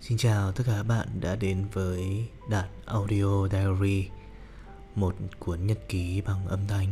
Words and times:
Xin 0.00 0.18
chào 0.18 0.52
tất 0.52 0.64
cả 0.66 0.72
các 0.76 0.82
bạn 0.82 1.08
đã 1.20 1.36
đến 1.36 1.66
với 1.72 2.26
Đạt 2.50 2.68
Audio 2.84 3.48
Diary, 3.48 4.08
Một 4.94 5.14
cuốn 5.38 5.66
nhật 5.66 5.78
ký 5.88 6.20
bằng 6.20 6.46
âm 6.48 6.66
thanh. 6.68 6.88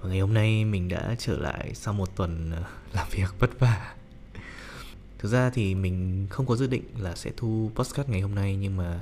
Và 0.00 0.08
ngày 0.08 0.20
hôm 0.20 0.34
nay 0.34 0.64
mình 0.64 0.88
đã 0.88 1.14
trở 1.18 1.38
lại 1.38 1.74
sau 1.74 1.94
một 1.94 2.16
tuần 2.16 2.50
ờ, 2.50 2.64
làm 2.92 3.06
việc 3.10 3.34
vất 3.38 3.50
vả. 3.58 3.94
Thực 5.18 5.28
ra 5.28 5.50
thì 5.50 5.74
mình 5.74 6.26
không 6.30 6.46
có 6.46 6.56
dự 6.56 6.66
định 6.66 6.84
là 6.98 7.14
sẽ 7.14 7.30
thu 7.36 7.70
podcast 7.74 8.08
ngày 8.08 8.20
hôm 8.20 8.34
nay, 8.34 8.56
Nhưng 8.56 8.76
mà 8.76 9.00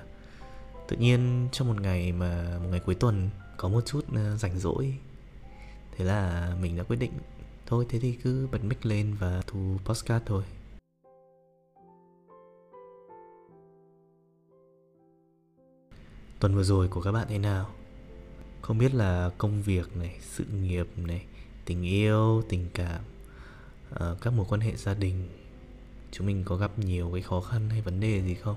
tự 0.89 0.97
nhiên 0.97 1.49
trong 1.53 1.69
một 1.69 1.81
ngày 1.81 2.13
mà, 2.13 2.59
một 2.63 2.69
ngày 2.71 2.81
cuối 2.81 2.95
tuần 2.95 3.31
có 3.57 3.69
một 3.69 3.87
chút 3.87 4.05
ờ, 4.15 4.37
rảnh 4.37 4.59
rỗi. 4.59 4.95
Thế 5.97 6.05
là 6.05 6.53
mình 6.61 6.77
đã 6.77 6.83
quyết 6.83 6.97
định 6.97 7.13
Thôi 7.71 7.87
thế 7.89 7.99
thì 7.99 8.13
cứ 8.13 8.49
bật 8.53 8.65
mic 8.65 8.87
lên 8.87 9.17
và 9.19 9.43
thu 9.47 9.77
podcast 9.85 10.23
thôi 10.27 10.43
Tuần 16.41 16.55
vừa 16.55 16.63
rồi 16.63 16.89
của 16.89 17.03
các 17.03 17.13
bạn 17.13 17.27
thế 17.31 17.39
nào? 17.39 17.71
Không 18.63 18.79
biết 18.79 18.95
là 18.95 19.31
công 19.39 19.63
việc 19.63 19.97
này, 19.97 20.19
sự 20.21 20.45
nghiệp 20.45 20.87
này, 20.97 21.25
tình 21.65 21.83
yêu, 21.83 22.43
tình 22.49 22.67
cảm 22.75 23.01
ờ, 23.91 24.17
Các 24.21 24.33
mối 24.33 24.47
quan 24.49 24.61
hệ 24.61 24.77
gia 24.77 24.95
đình 24.95 25.29
Chúng 26.11 26.27
mình 26.27 26.43
có 26.45 26.57
gặp 26.57 26.79
nhiều 26.79 27.11
cái 27.13 27.23
khó 27.23 27.41
khăn 27.41 27.71
hay 27.71 27.83
vấn 27.83 28.01
đề 28.01 28.23
gì 28.23 28.35
không? 28.35 28.57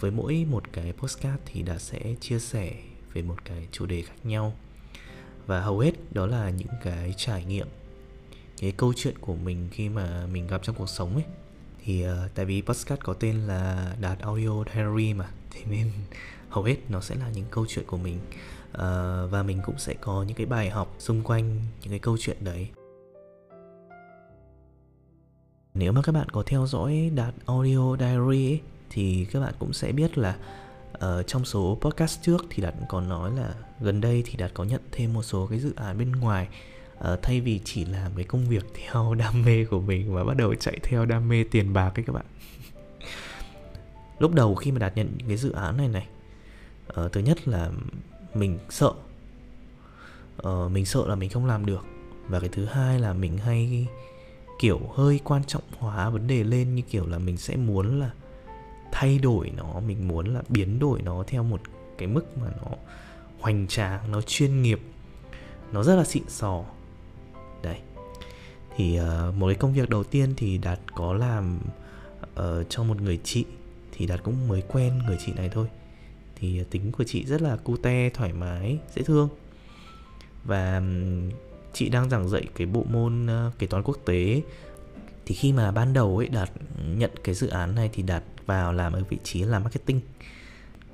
Với 0.00 0.10
mỗi 0.10 0.46
một 0.50 0.72
cái 0.72 0.92
postcard 0.92 1.42
thì 1.46 1.62
đã 1.62 1.78
sẽ 1.78 2.14
chia 2.20 2.38
sẻ 2.38 2.74
về 3.12 3.22
một 3.22 3.44
cái 3.44 3.68
chủ 3.72 3.86
đề 3.86 4.02
khác 4.02 4.16
nhau 4.24 4.54
và 5.46 5.60
hầu 5.60 5.78
hết 5.78 5.92
đó 6.12 6.26
là 6.26 6.50
những 6.50 6.68
cái 6.82 7.14
trải 7.16 7.44
nghiệm 7.44 7.66
cái 8.60 8.72
câu 8.72 8.92
chuyện 8.96 9.18
của 9.18 9.34
mình 9.34 9.68
khi 9.72 9.88
mà 9.88 10.26
mình 10.32 10.46
gặp 10.46 10.62
trong 10.62 10.76
cuộc 10.76 10.88
sống 10.88 11.14
ấy. 11.14 11.24
Thì 11.84 12.06
uh, 12.06 12.34
tại 12.34 12.44
vì 12.44 12.62
podcast 12.62 13.00
có 13.00 13.14
tên 13.14 13.36
là 13.36 13.94
đạt 14.00 14.18
audio 14.18 14.64
diary 14.74 15.14
mà 15.14 15.30
thì 15.50 15.60
nên 15.70 15.90
hầu 16.48 16.64
hết 16.64 16.76
nó 16.88 17.00
sẽ 17.00 17.14
là 17.14 17.30
những 17.34 17.46
câu 17.50 17.66
chuyện 17.68 17.84
của 17.86 17.96
mình. 17.96 18.18
Uh, 18.72 18.80
và 19.30 19.42
mình 19.46 19.60
cũng 19.66 19.78
sẽ 19.78 19.94
có 19.94 20.22
những 20.22 20.36
cái 20.36 20.46
bài 20.46 20.70
học 20.70 20.94
xung 20.98 21.22
quanh 21.22 21.56
những 21.82 21.90
cái 21.90 21.98
câu 21.98 22.16
chuyện 22.20 22.36
đấy. 22.40 22.68
Nếu 25.74 25.92
mà 25.92 26.02
các 26.02 26.12
bạn 26.12 26.28
có 26.28 26.42
theo 26.46 26.66
dõi 26.66 27.10
đạt 27.14 27.34
audio 27.46 27.96
diary 27.96 28.50
ấy, 28.50 28.60
thì 28.90 29.26
các 29.32 29.40
bạn 29.40 29.54
cũng 29.58 29.72
sẽ 29.72 29.92
biết 29.92 30.18
là 30.18 30.36
ở 30.98 31.22
trong 31.22 31.44
số 31.44 31.78
podcast 31.80 32.22
trước 32.22 32.44
thì 32.50 32.62
đạt 32.62 32.74
còn 32.88 33.08
nói 33.08 33.30
là 33.36 33.54
gần 33.80 34.00
đây 34.00 34.22
thì 34.26 34.36
đạt 34.36 34.50
có 34.54 34.64
nhận 34.64 34.80
thêm 34.92 35.12
một 35.12 35.22
số 35.22 35.46
cái 35.46 35.58
dự 35.58 35.72
án 35.76 35.98
bên 35.98 36.12
ngoài. 36.12 36.48
Uh, 36.98 37.22
thay 37.22 37.40
vì 37.40 37.60
chỉ 37.64 37.84
làm 37.84 38.12
cái 38.16 38.24
công 38.24 38.48
việc 38.48 38.64
theo 38.74 39.14
đam 39.14 39.42
mê 39.42 39.64
của 39.64 39.80
mình 39.80 40.14
và 40.14 40.24
bắt 40.24 40.36
đầu 40.36 40.54
chạy 40.54 40.78
theo 40.82 41.04
đam 41.04 41.28
mê 41.28 41.44
tiền 41.50 41.72
bạc 41.72 41.92
ấy 41.94 42.04
các 42.06 42.12
bạn. 42.12 42.26
Lúc 44.18 44.34
đầu 44.34 44.54
khi 44.54 44.72
mà 44.72 44.78
đạt 44.78 44.96
nhận 44.96 45.18
cái 45.28 45.36
dự 45.36 45.52
án 45.52 45.76
này 45.76 45.88
này 45.88 46.06
uh, 47.00 47.12
thứ 47.12 47.20
nhất 47.20 47.48
là 47.48 47.70
mình 48.34 48.58
sợ. 48.70 48.92
Uh, 50.48 50.70
mình 50.70 50.86
sợ 50.86 51.06
là 51.06 51.14
mình 51.14 51.30
không 51.30 51.46
làm 51.46 51.66
được. 51.66 51.84
Và 52.28 52.40
cái 52.40 52.48
thứ 52.48 52.64
hai 52.64 52.98
là 52.98 53.12
mình 53.12 53.38
hay 53.38 53.86
kiểu 54.58 54.80
hơi 54.94 55.20
quan 55.24 55.44
trọng 55.44 55.62
hóa 55.78 56.10
vấn 56.10 56.26
đề 56.26 56.44
lên 56.44 56.74
như 56.74 56.82
kiểu 56.82 57.06
là 57.06 57.18
mình 57.18 57.36
sẽ 57.36 57.56
muốn 57.56 58.00
là 58.00 58.10
thay 58.98 59.18
đổi 59.18 59.50
nó 59.56 59.80
mình 59.80 60.08
muốn 60.08 60.34
là 60.34 60.42
biến 60.48 60.78
đổi 60.78 61.02
nó 61.02 61.24
theo 61.26 61.42
một 61.42 61.60
cái 61.98 62.08
mức 62.08 62.38
mà 62.38 62.46
nó 62.56 62.76
hoành 63.40 63.66
tráng 63.68 64.12
nó 64.12 64.20
chuyên 64.20 64.62
nghiệp 64.62 64.80
nó 65.72 65.82
rất 65.82 65.96
là 65.96 66.04
xịn 66.04 66.22
sò. 66.28 66.64
Đấy 67.62 67.78
thì 68.76 69.00
uh, 69.00 69.34
một 69.34 69.46
cái 69.46 69.54
công 69.54 69.72
việc 69.72 69.90
đầu 69.90 70.04
tiên 70.04 70.34
thì 70.36 70.58
đạt 70.58 70.80
có 70.94 71.12
làm 71.12 71.58
uh, 72.22 72.66
cho 72.68 72.82
một 72.82 73.00
người 73.00 73.20
chị 73.24 73.44
thì 73.92 74.06
đạt 74.06 74.22
cũng 74.22 74.48
mới 74.48 74.62
quen 74.68 74.98
người 75.06 75.18
chị 75.26 75.32
này 75.32 75.48
thôi. 75.48 75.66
Thì 76.36 76.58
ờ, 76.58 76.64
tính 76.70 76.92
của 76.92 77.04
chị 77.04 77.24
rất 77.24 77.42
là 77.42 77.56
cute 77.56 78.10
thoải 78.10 78.32
mái 78.32 78.78
dễ 78.94 79.02
thương. 79.02 79.28
Và 80.44 80.82
chị 81.72 81.88
đang 81.88 82.10
giảng 82.10 82.28
dạy 82.28 82.46
cái 82.54 82.66
bộ 82.66 82.84
môn 82.90 83.26
uh, 83.26 83.58
kế 83.58 83.66
toán 83.66 83.82
quốc 83.82 83.98
tế. 84.04 84.42
Thì 85.26 85.34
khi 85.34 85.52
mà 85.52 85.70
ban 85.70 85.92
đầu 85.92 86.18
ấy 86.18 86.28
đạt 86.28 86.50
nhận 86.86 87.10
cái 87.24 87.34
dự 87.34 87.48
án 87.48 87.74
này 87.74 87.90
thì 87.92 88.02
đạt 88.02 88.22
vào 88.46 88.72
làm 88.72 88.92
ở 88.92 89.02
vị 89.08 89.18
trí 89.24 89.44
là 89.44 89.58
marketing. 89.58 90.00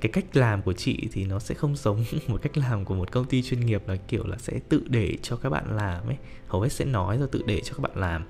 Cái 0.01 0.11
cách 0.11 0.25
làm 0.33 0.61
của 0.61 0.73
chị 0.73 1.07
thì 1.11 1.25
nó 1.25 1.39
sẽ 1.39 1.55
không 1.55 1.75
giống 1.75 2.05
một 2.27 2.41
cách 2.41 2.57
làm 2.57 2.85
của 2.85 2.95
một 2.95 3.11
công 3.11 3.25
ty 3.25 3.41
chuyên 3.41 3.59
nghiệp 3.59 3.83
là 3.87 3.95
kiểu 3.95 4.27
là 4.27 4.37
sẽ 4.37 4.59
tự 4.69 4.83
để 4.87 5.17
cho 5.21 5.35
các 5.35 5.49
bạn 5.49 5.75
làm 5.75 6.07
ấy. 6.07 6.17
Hầu 6.47 6.61
hết 6.61 6.69
sẽ 6.69 6.85
nói 6.85 7.17
rồi 7.17 7.27
tự 7.31 7.43
để 7.45 7.61
cho 7.63 7.73
các 7.73 7.81
bạn 7.81 7.91
làm. 7.95 8.25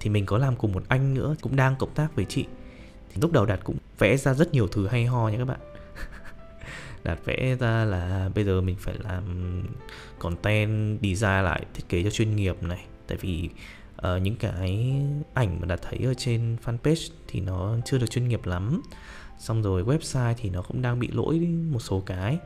Thì 0.00 0.10
mình 0.10 0.26
có 0.26 0.38
làm 0.38 0.56
cùng 0.56 0.72
một 0.72 0.82
anh 0.88 1.14
nữa, 1.14 1.36
cũng 1.40 1.56
đang 1.56 1.76
cộng 1.76 1.94
tác 1.94 2.16
với 2.16 2.24
chị. 2.24 2.46
Thì 3.14 3.20
lúc 3.22 3.32
đầu 3.32 3.46
đạt 3.46 3.60
cũng 3.64 3.76
vẽ 3.98 4.16
ra 4.16 4.34
rất 4.34 4.52
nhiều 4.52 4.68
thứ 4.68 4.86
hay 4.86 5.06
ho 5.06 5.28
nha 5.28 5.38
các 5.38 5.44
bạn. 5.44 5.60
Đạt 7.04 7.18
vẽ 7.24 7.56
ra 7.60 7.84
là 7.84 8.30
bây 8.34 8.44
giờ 8.44 8.60
mình 8.60 8.76
phải 8.78 8.94
làm 8.98 9.24
content, 10.18 10.98
design 11.02 11.44
lại, 11.44 11.62
thiết 11.74 11.84
kế 11.88 12.02
cho 12.02 12.10
chuyên 12.10 12.36
nghiệp 12.36 12.62
này. 12.62 12.84
Tại 13.06 13.18
vì 13.20 13.50
uh, 14.02 14.22
những 14.22 14.36
cái 14.36 14.92
ảnh 15.34 15.60
mà 15.60 15.66
đạt 15.66 15.82
thấy 15.82 15.98
ở 16.06 16.14
trên 16.14 16.56
fanpage 16.64 17.10
thì 17.28 17.40
nó 17.40 17.76
chưa 17.84 17.98
được 17.98 18.10
chuyên 18.10 18.28
nghiệp 18.28 18.46
lắm. 18.46 18.82
Xong 19.38 19.62
rồi 19.62 19.84
website 19.84 20.34
thì 20.36 20.50
nó 20.50 20.62
cũng 20.62 20.82
đang 20.82 20.98
bị 20.98 21.08
lỗi 21.12 21.38
một 21.70 21.80
số 21.80 22.02
cái. 22.06 22.38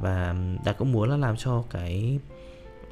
Và 0.00 0.34
đạt 0.64 0.78
cũng 0.78 0.92
muốn 0.92 1.08
là 1.08 1.16
làm 1.16 1.36
cho 1.36 1.64
cái 1.70 2.18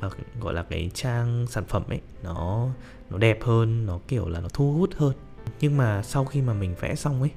uh, 0.07 0.13
gọi 0.41 0.55
là 0.55 0.63
cái 0.63 0.91
trang 0.95 1.47
sản 1.47 1.65
phẩm 1.65 1.83
ấy 1.89 2.01
nó 2.23 2.69
nó 3.11 3.19
đẹp 3.19 3.39
hơn 3.43 3.87
nó 3.87 4.01
kiểu 4.09 4.29
là 4.29 4.41
nó 4.41 4.49
thu 4.49 4.73
hút 4.73 4.91
hơn. 4.97 5.13
Nhưng 5.61 5.77
mà 5.77 6.03
sau 6.03 6.25
khi 6.25 6.43
mà 6.43 6.53
mình 6.53 6.75
vẽ 6.81 6.95
xong 6.95 7.21
ấy 7.21 7.31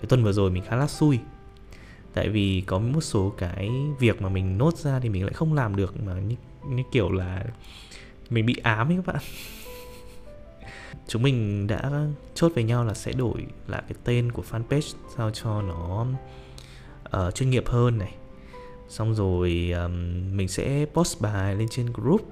cái 0.00 0.08
tuần 0.08 0.24
vừa 0.24 0.32
rồi 0.32 0.50
mình 0.50 0.62
khá 0.66 0.76
là 0.76 0.86
xui. 0.86 1.18
Tại 2.14 2.28
vì 2.28 2.62
có 2.66 2.78
một 2.78 3.00
số 3.00 3.32
cái 3.38 3.70
việc 3.98 4.22
mà 4.22 4.28
mình 4.28 4.58
nốt 4.58 4.76
ra 4.76 5.00
thì 5.00 5.08
mình 5.08 5.24
lại 5.24 5.32
không 5.32 5.54
làm 5.54 5.76
được 5.76 5.94
mà 6.04 6.20
như, 6.20 6.36
như 6.68 6.82
kiểu 6.92 7.12
là 7.12 7.44
mình 8.30 8.46
bị 8.46 8.56
ám 8.62 8.90
ấy 8.90 8.96
các 8.96 9.14
bạn. 9.14 9.22
Chúng 11.06 11.22
mình 11.22 11.66
đã 11.66 12.06
chốt 12.34 12.52
với 12.54 12.64
nhau 12.64 12.84
là 12.84 12.94
sẽ 12.94 13.12
đổi 13.12 13.46
lại 13.68 13.82
cái 13.88 13.98
tên 14.04 14.32
của 14.32 14.42
fanpage 14.50 14.94
sao 15.16 15.30
cho 15.30 15.62
nó 15.62 16.06
uh, 17.26 17.34
chuyên 17.34 17.50
nghiệp 17.50 17.64
hơn 17.66 17.98
này. 17.98 18.14
Xong 18.88 19.14
rồi 19.14 19.72
um, 19.76 20.36
mình 20.36 20.48
sẽ 20.48 20.86
post 20.94 21.20
bài 21.20 21.56
lên 21.56 21.68
trên 21.70 21.92
group 21.92 22.28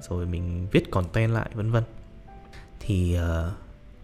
rồi 0.00 0.26
mình 0.26 0.66
viết 0.72 0.90
content 0.90 1.32
lại 1.32 1.50
vân 1.54 1.70
vân. 1.70 1.82
Thì 2.80 3.16
uh, 3.18 3.52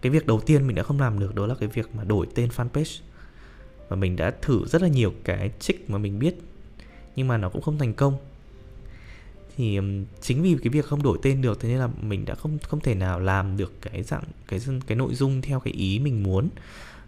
cái 0.01 0.11
việc 0.11 0.27
đầu 0.27 0.39
tiên 0.39 0.67
mình 0.67 0.75
đã 0.75 0.83
không 0.83 0.99
làm 0.99 1.19
được 1.19 1.35
đó 1.35 1.45
là 1.45 1.55
cái 1.59 1.69
việc 1.69 1.95
mà 1.95 2.03
đổi 2.03 2.27
tên 2.35 2.49
fanpage. 2.49 3.01
Và 3.89 3.95
mình 3.95 4.15
đã 4.15 4.31
thử 4.41 4.65
rất 4.65 4.81
là 4.81 4.87
nhiều 4.87 5.13
cái 5.23 5.51
trick 5.59 5.89
mà 5.89 5.97
mình 5.97 6.19
biết 6.19 6.35
nhưng 7.15 7.27
mà 7.27 7.37
nó 7.37 7.49
cũng 7.49 7.61
không 7.61 7.77
thành 7.77 7.93
công 7.93 8.17
thì 9.61 9.79
chính 10.21 10.41
vì 10.41 10.57
cái 10.63 10.69
việc 10.69 10.85
không 10.85 11.03
đổi 11.03 11.17
tên 11.21 11.41
được 11.41 11.59
thế 11.59 11.69
nên 11.69 11.77
là 11.77 11.89
mình 12.01 12.25
đã 12.25 12.35
không 12.35 12.57
không 12.59 12.79
thể 12.79 12.95
nào 12.95 13.19
làm 13.19 13.57
được 13.57 13.73
cái 13.81 14.03
dạng 14.03 14.23
cái 14.47 14.59
cái 14.87 14.97
nội 14.97 15.15
dung 15.15 15.41
theo 15.41 15.59
cái 15.59 15.73
ý 15.73 15.99
mình 15.99 16.23
muốn. 16.23 16.49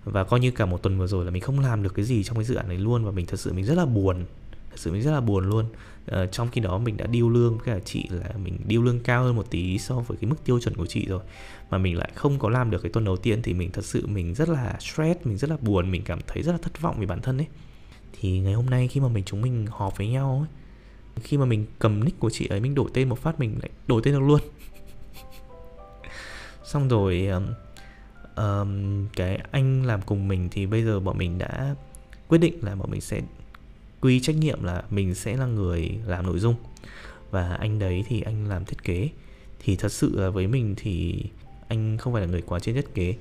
Và 0.03 0.23
coi 0.23 0.39
như 0.39 0.51
cả 0.51 0.65
một 0.65 0.83
tuần 0.83 0.99
vừa 0.99 1.07
rồi 1.07 1.25
là 1.25 1.31
mình 1.31 1.41
không 1.41 1.59
làm 1.59 1.83
được 1.83 1.93
cái 1.95 2.05
gì 2.05 2.23
trong 2.23 2.37
cái 2.37 2.45
dự 2.45 2.55
án 2.55 2.67
này 2.67 2.77
luôn 2.77 3.05
và 3.05 3.11
mình 3.11 3.25
thật 3.25 3.39
sự 3.39 3.53
mình 3.53 3.65
rất 3.65 3.75
là 3.75 3.85
buồn 3.85 4.25
thật 4.69 4.77
sự 4.79 4.91
mình 4.91 5.01
rất 5.01 5.11
là 5.11 5.21
buồn 5.21 5.49
luôn. 5.49 5.65
Uh, 6.11 6.31
trong 6.31 6.49
khi 6.51 6.61
đó 6.61 6.77
mình 6.77 6.97
đã 6.97 7.07
điêu 7.07 7.29
lương 7.29 7.57
với 7.57 7.65
cả 7.65 7.79
chị 7.85 8.07
là 8.09 8.29
mình 8.43 8.57
điêu 8.65 8.83
lương 8.83 8.99
cao 8.99 9.23
hơn 9.23 9.35
một 9.35 9.45
tí 9.49 9.77
so 9.77 9.95
với 9.95 10.17
cái 10.21 10.29
mức 10.29 10.35
tiêu 10.45 10.59
chuẩn 10.59 10.75
của 10.75 10.85
chị 10.85 11.05
rồi. 11.05 11.21
Mà 11.69 11.77
mình 11.77 11.97
lại 11.97 12.11
không 12.15 12.39
có 12.39 12.49
làm 12.49 12.71
được 12.71 12.81
cái 12.81 12.91
tuần 12.91 13.05
đầu 13.05 13.17
tiên 13.17 13.41
thì 13.41 13.53
mình 13.53 13.71
thật 13.71 13.85
sự 13.85 14.07
mình 14.07 14.33
rất 14.33 14.49
là 14.49 14.75
stress 14.79 15.19
mình 15.23 15.37
rất 15.37 15.49
là 15.49 15.57
buồn 15.61 15.91
mình 15.91 16.01
cảm 16.05 16.19
thấy 16.27 16.43
rất 16.43 16.51
là 16.51 16.57
thất 16.57 16.81
vọng 16.81 16.99
về 16.99 17.05
bản 17.05 17.21
thân 17.21 17.37
ấy. 17.37 17.47
Thì 18.19 18.39
ngày 18.39 18.53
hôm 18.53 18.65
nay 18.65 18.87
khi 18.87 18.99
mà 18.99 19.07
mình 19.07 19.23
chúng 19.23 19.41
mình 19.41 19.67
họp 19.69 19.97
với 19.97 20.07
nhau 20.07 20.47
ấy 20.49 20.62
khi 21.21 21.37
mà 21.37 21.45
mình 21.45 21.65
cầm 21.79 22.03
nick 22.03 22.19
của 22.19 22.29
chị 22.29 22.47
ấy 22.47 22.59
mình 22.59 22.75
đổi 22.75 22.89
tên 22.93 23.09
một 23.09 23.19
phát 23.19 23.39
mình 23.39 23.55
lại 23.61 23.69
đổi 23.87 24.01
tên 24.03 24.13
được 24.13 24.19
luôn. 24.19 24.39
Xong 26.63 26.87
rồi 26.87 27.27
um, 27.27 27.45
um, 28.35 29.07
cái 29.15 29.41
anh 29.51 29.85
làm 29.85 30.01
cùng 30.01 30.27
mình 30.27 30.49
thì 30.51 30.65
bây 30.65 30.83
giờ 30.83 30.99
bọn 30.99 31.17
mình 31.17 31.37
đã 31.37 31.75
quyết 32.27 32.37
định 32.37 32.53
là 32.61 32.75
bọn 32.75 32.91
mình 32.91 33.01
sẽ 33.01 33.21
quy 34.01 34.19
trách 34.19 34.35
nhiệm 34.35 34.63
là 34.63 34.83
mình 34.89 35.15
sẽ 35.15 35.37
là 35.37 35.45
người 35.45 35.97
làm 36.05 36.25
nội 36.25 36.39
dung. 36.39 36.55
Và 37.31 37.53
anh 37.53 37.79
đấy 37.79 38.03
thì 38.07 38.21
anh 38.21 38.49
làm 38.49 38.65
thiết 38.65 38.83
kế. 38.83 39.09
Thì 39.59 39.75
thật 39.75 39.91
sự 39.91 40.19
là 40.19 40.29
với 40.29 40.47
mình 40.47 40.73
thì 40.77 41.23
anh 41.67 41.97
không 41.97 42.13
phải 42.13 42.21
là 42.21 42.27
người 42.27 42.41
quá 42.41 42.59
chuyên 42.59 42.75
thiết 42.75 42.95
kế. 42.95 43.15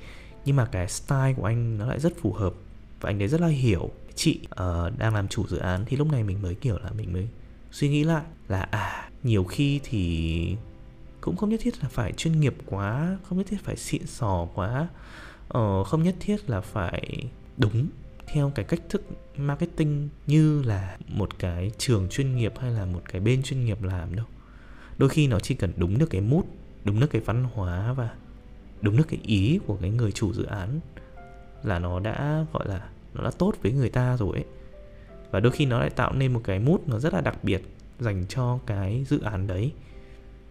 Nhưng 0.45 0.57
mà 0.57 0.65
cái 0.65 0.89
style 0.89 1.35
của 1.37 1.45
anh 1.45 1.79
nó 1.79 1.87
lại 1.87 2.01
rất 2.01 2.13
phù 2.21 2.33
hợp. 2.33 2.55
Và 3.01 3.11
anh 3.11 3.19
đấy 3.19 3.29
rất 3.29 3.41
là 3.41 3.49
hiểu 3.49 3.91
chị 4.15 4.41
uh, 4.45 4.99
đang 4.99 5.15
làm 5.15 5.29
chủ 5.29 5.47
dự 5.47 5.59
án. 5.59 5.85
Thì 5.87 5.97
lúc 5.97 6.13
này 6.13 6.25
mình 6.25 6.43
mới 6.43 6.55
kiểu 6.55 6.79
là 6.79 6.91
mình 6.91 7.13
mới 7.13 7.29
suy 7.73 7.89
nghĩ 7.89 8.05
lại 8.05 8.25
là 8.49 8.61
à 8.61 9.11
nhiều 9.23 9.45
khi 9.45 9.81
thì 9.85 10.57
cũng 11.21 11.37
không 11.37 11.51
nhất 11.51 11.61
thiết 11.63 11.83
là 11.83 11.89
phải 11.89 12.13
chuyên 12.13 12.41
nghiệp 12.41 12.55
quá 12.67 13.19
không 13.29 13.39
nhất 13.39 13.47
thiết 13.51 13.61
phải 13.63 13.77
xịn 13.77 14.07
sò 14.07 14.49
quá. 14.55 14.89
Ờ, 15.49 15.85
không 15.85 16.03
nhất 16.03 16.15
thiết 16.21 16.51
là 16.51 16.61
phải 16.61 17.25
đúng 17.57 17.87
theo 18.27 18.53
cái 18.55 18.65
cách 18.65 18.81
thức 18.89 19.03
marketing 19.37 20.09
như 20.27 20.63
là 20.63 20.97
một 21.09 21.39
cái 21.39 21.71
trường 21.79 22.09
chuyên 22.09 22.37
nghiệp 22.37 22.53
hay 22.59 22.71
là 22.71 22.85
một 22.85 23.03
cái 23.13 23.21
bên 23.21 23.43
chuyên 23.43 23.65
nghiệp 23.65 23.83
làm 23.83 24.15
đâu. 24.15 24.27
Đôi 24.99 25.09
khi 25.09 25.27
nó 25.27 25.41
chỉ 25.41 25.55
cần 25.55 25.73
đúng 25.77 25.99
được 25.99 26.11
cái 26.11 26.21
mút, 26.21 26.47
đúng 26.85 27.01
được 27.01 27.11
cái 27.11 27.23
văn 27.25 27.45
hóa 27.55 27.93
và 27.93 28.11
đúng 28.81 28.97
được 28.97 29.09
cái 29.09 29.21
ý 29.23 29.59
của 29.67 29.77
cái 29.81 29.91
người 29.91 30.13
chủ 30.13 30.33
dự 30.33 30.45
án 30.45 30.81
là 31.63 31.79
nó 31.79 32.01
đã 32.01 32.47
gọi 32.53 32.69
là 32.69 32.89
nó 33.15 33.25
đã 33.25 33.31
tốt 33.31 33.55
với 33.63 33.73
người 33.73 33.91
ta 33.91 34.17
rồi 34.17 34.33
ấy 34.33 34.45
và 35.33 35.41
đôi 35.41 35.53
khi 35.53 35.67
nó 35.67 35.81
lại 35.81 35.91
tạo 35.91 36.13
nên 36.13 36.33
một 36.33 36.41
cái 36.45 36.59
mút 36.59 36.89
nó 36.89 36.99
rất 36.99 37.15
là 37.15 37.21
đặc 37.21 37.45
biệt 37.45 37.63
dành 38.01 38.25
cho 38.29 38.59
cái 38.67 39.05
dự 39.09 39.21
án 39.21 39.47
đấy. 39.47 39.73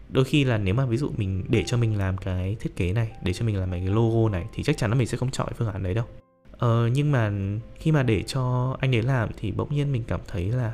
Đôi 0.09 0.25
khi 0.25 0.43
là 0.43 0.57
nếu 0.57 0.73
mà 0.73 0.85
ví 0.85 0.97
dụ 0.97 1.11
mình 1.17 1.43
để 1.49 1.63
cho 1.67 1.77
mình 1.77 1.97
làm 1.97 2.17
cái 2.17 2.55
thiết 2.59 2.75
kế 2.75 2.93
này 2.93 3.11
để 3.23 3.33
cho 3.33 3.45
mình 3.45 3.57
làm 3.57 3.71
cái 3.71 3.81
logo 3.81 4.29
này 4.29 4.45
thì 4.53 4.63
chắc 4.63 4.77
chắn 4.77 4.89
là 4.89 4.95
mình 4.95 5.07
sẽ 5.07 5.17
không 5.17 5.31
chọn 5.31 5.53
phương 5.57 5.71
án 5.71 5.83
đấy 5.83 5.93
đâu. 5.93 6.05
Ờ, 6.51 6.89
nhưng 6.93 7.11
mà 7.11 7.31
khi 7.75 7.91
mà 7.91 8.03
để 8.03 8.23
cho 8.23 8.75
anh 8.79 8.95
ấy 8.95 9.01
làm 9.01 9.29
thì 9.37 9.51
bỗng 9.51 9.75
nhiên 9.75 9.91
mình 9.91 10.03
cảm 10.07 10.19
thấy 10.27 10.51
là 10.51 10.73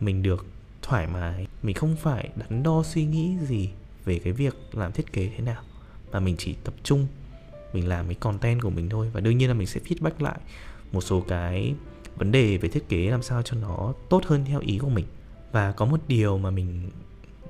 mình 0.00 0.22
được 0.22 0.46
thoải 0.82 1.06
mái. 1.06 1.46
Mình 1.62 1.74
không 1.74 1.96
phải 1.96 2.28
đắn 2.36 2.62
đo 2.62 2.82
suy 2.82 3.04
nghĩ 3.04 3.36
gì 3.42 3.70
về 4.04 4.18
cái 4.18 4.32
việc 4.32 4.54
làm 4.72 4.92
thiết 4.92 5.12
kế 5.12 5.30
thế 5.36 5.44
nào 5.44 5.62
mà 6.12 6.20
mình 6.20 6.36
chỉ 6.38 6.54
tập 6.64 6.74
trung 6.82 7.06
mình 7.72 7.88
làm 7.88 8.06
cái 8.06 8.14
content 8.14 8.62
của 8.62 8.70
mình 8.70 8.88
thôi. 8.88 9.10
Và 9.12 9.20
đương 9.20 9.38
nhiên 9.38 9.48
là 9.48 9.54
mình 9.54 9.66
sẽ 9.66 9.80
feedback 9.88 10.12
lại 10.18 10.38
một 10.92 11.00
số 11.00 11.20
cái 11.20 11.74
vấn 12.16 12.32
đề 12.32 12.56
về 12.56 12.68
thiết 12.68 12.88
kế 12.88 13.10
làm 13.10 13.22
sao 13.22 13.42
cho 13.42 13.56
nó 13.56 13.92
tốt 14.08 14.24
hơn 14.26 14.44
theo 14.44 14.60
ý 14.60 14.78
của 14.78 14.88
mình. 14.88 15.04
Và 15.52 15.72
có 15.72 15.84
một 15.84 16.00
điều 16.08 16.38
mà 16.38 16.50
mình 16.50 16.90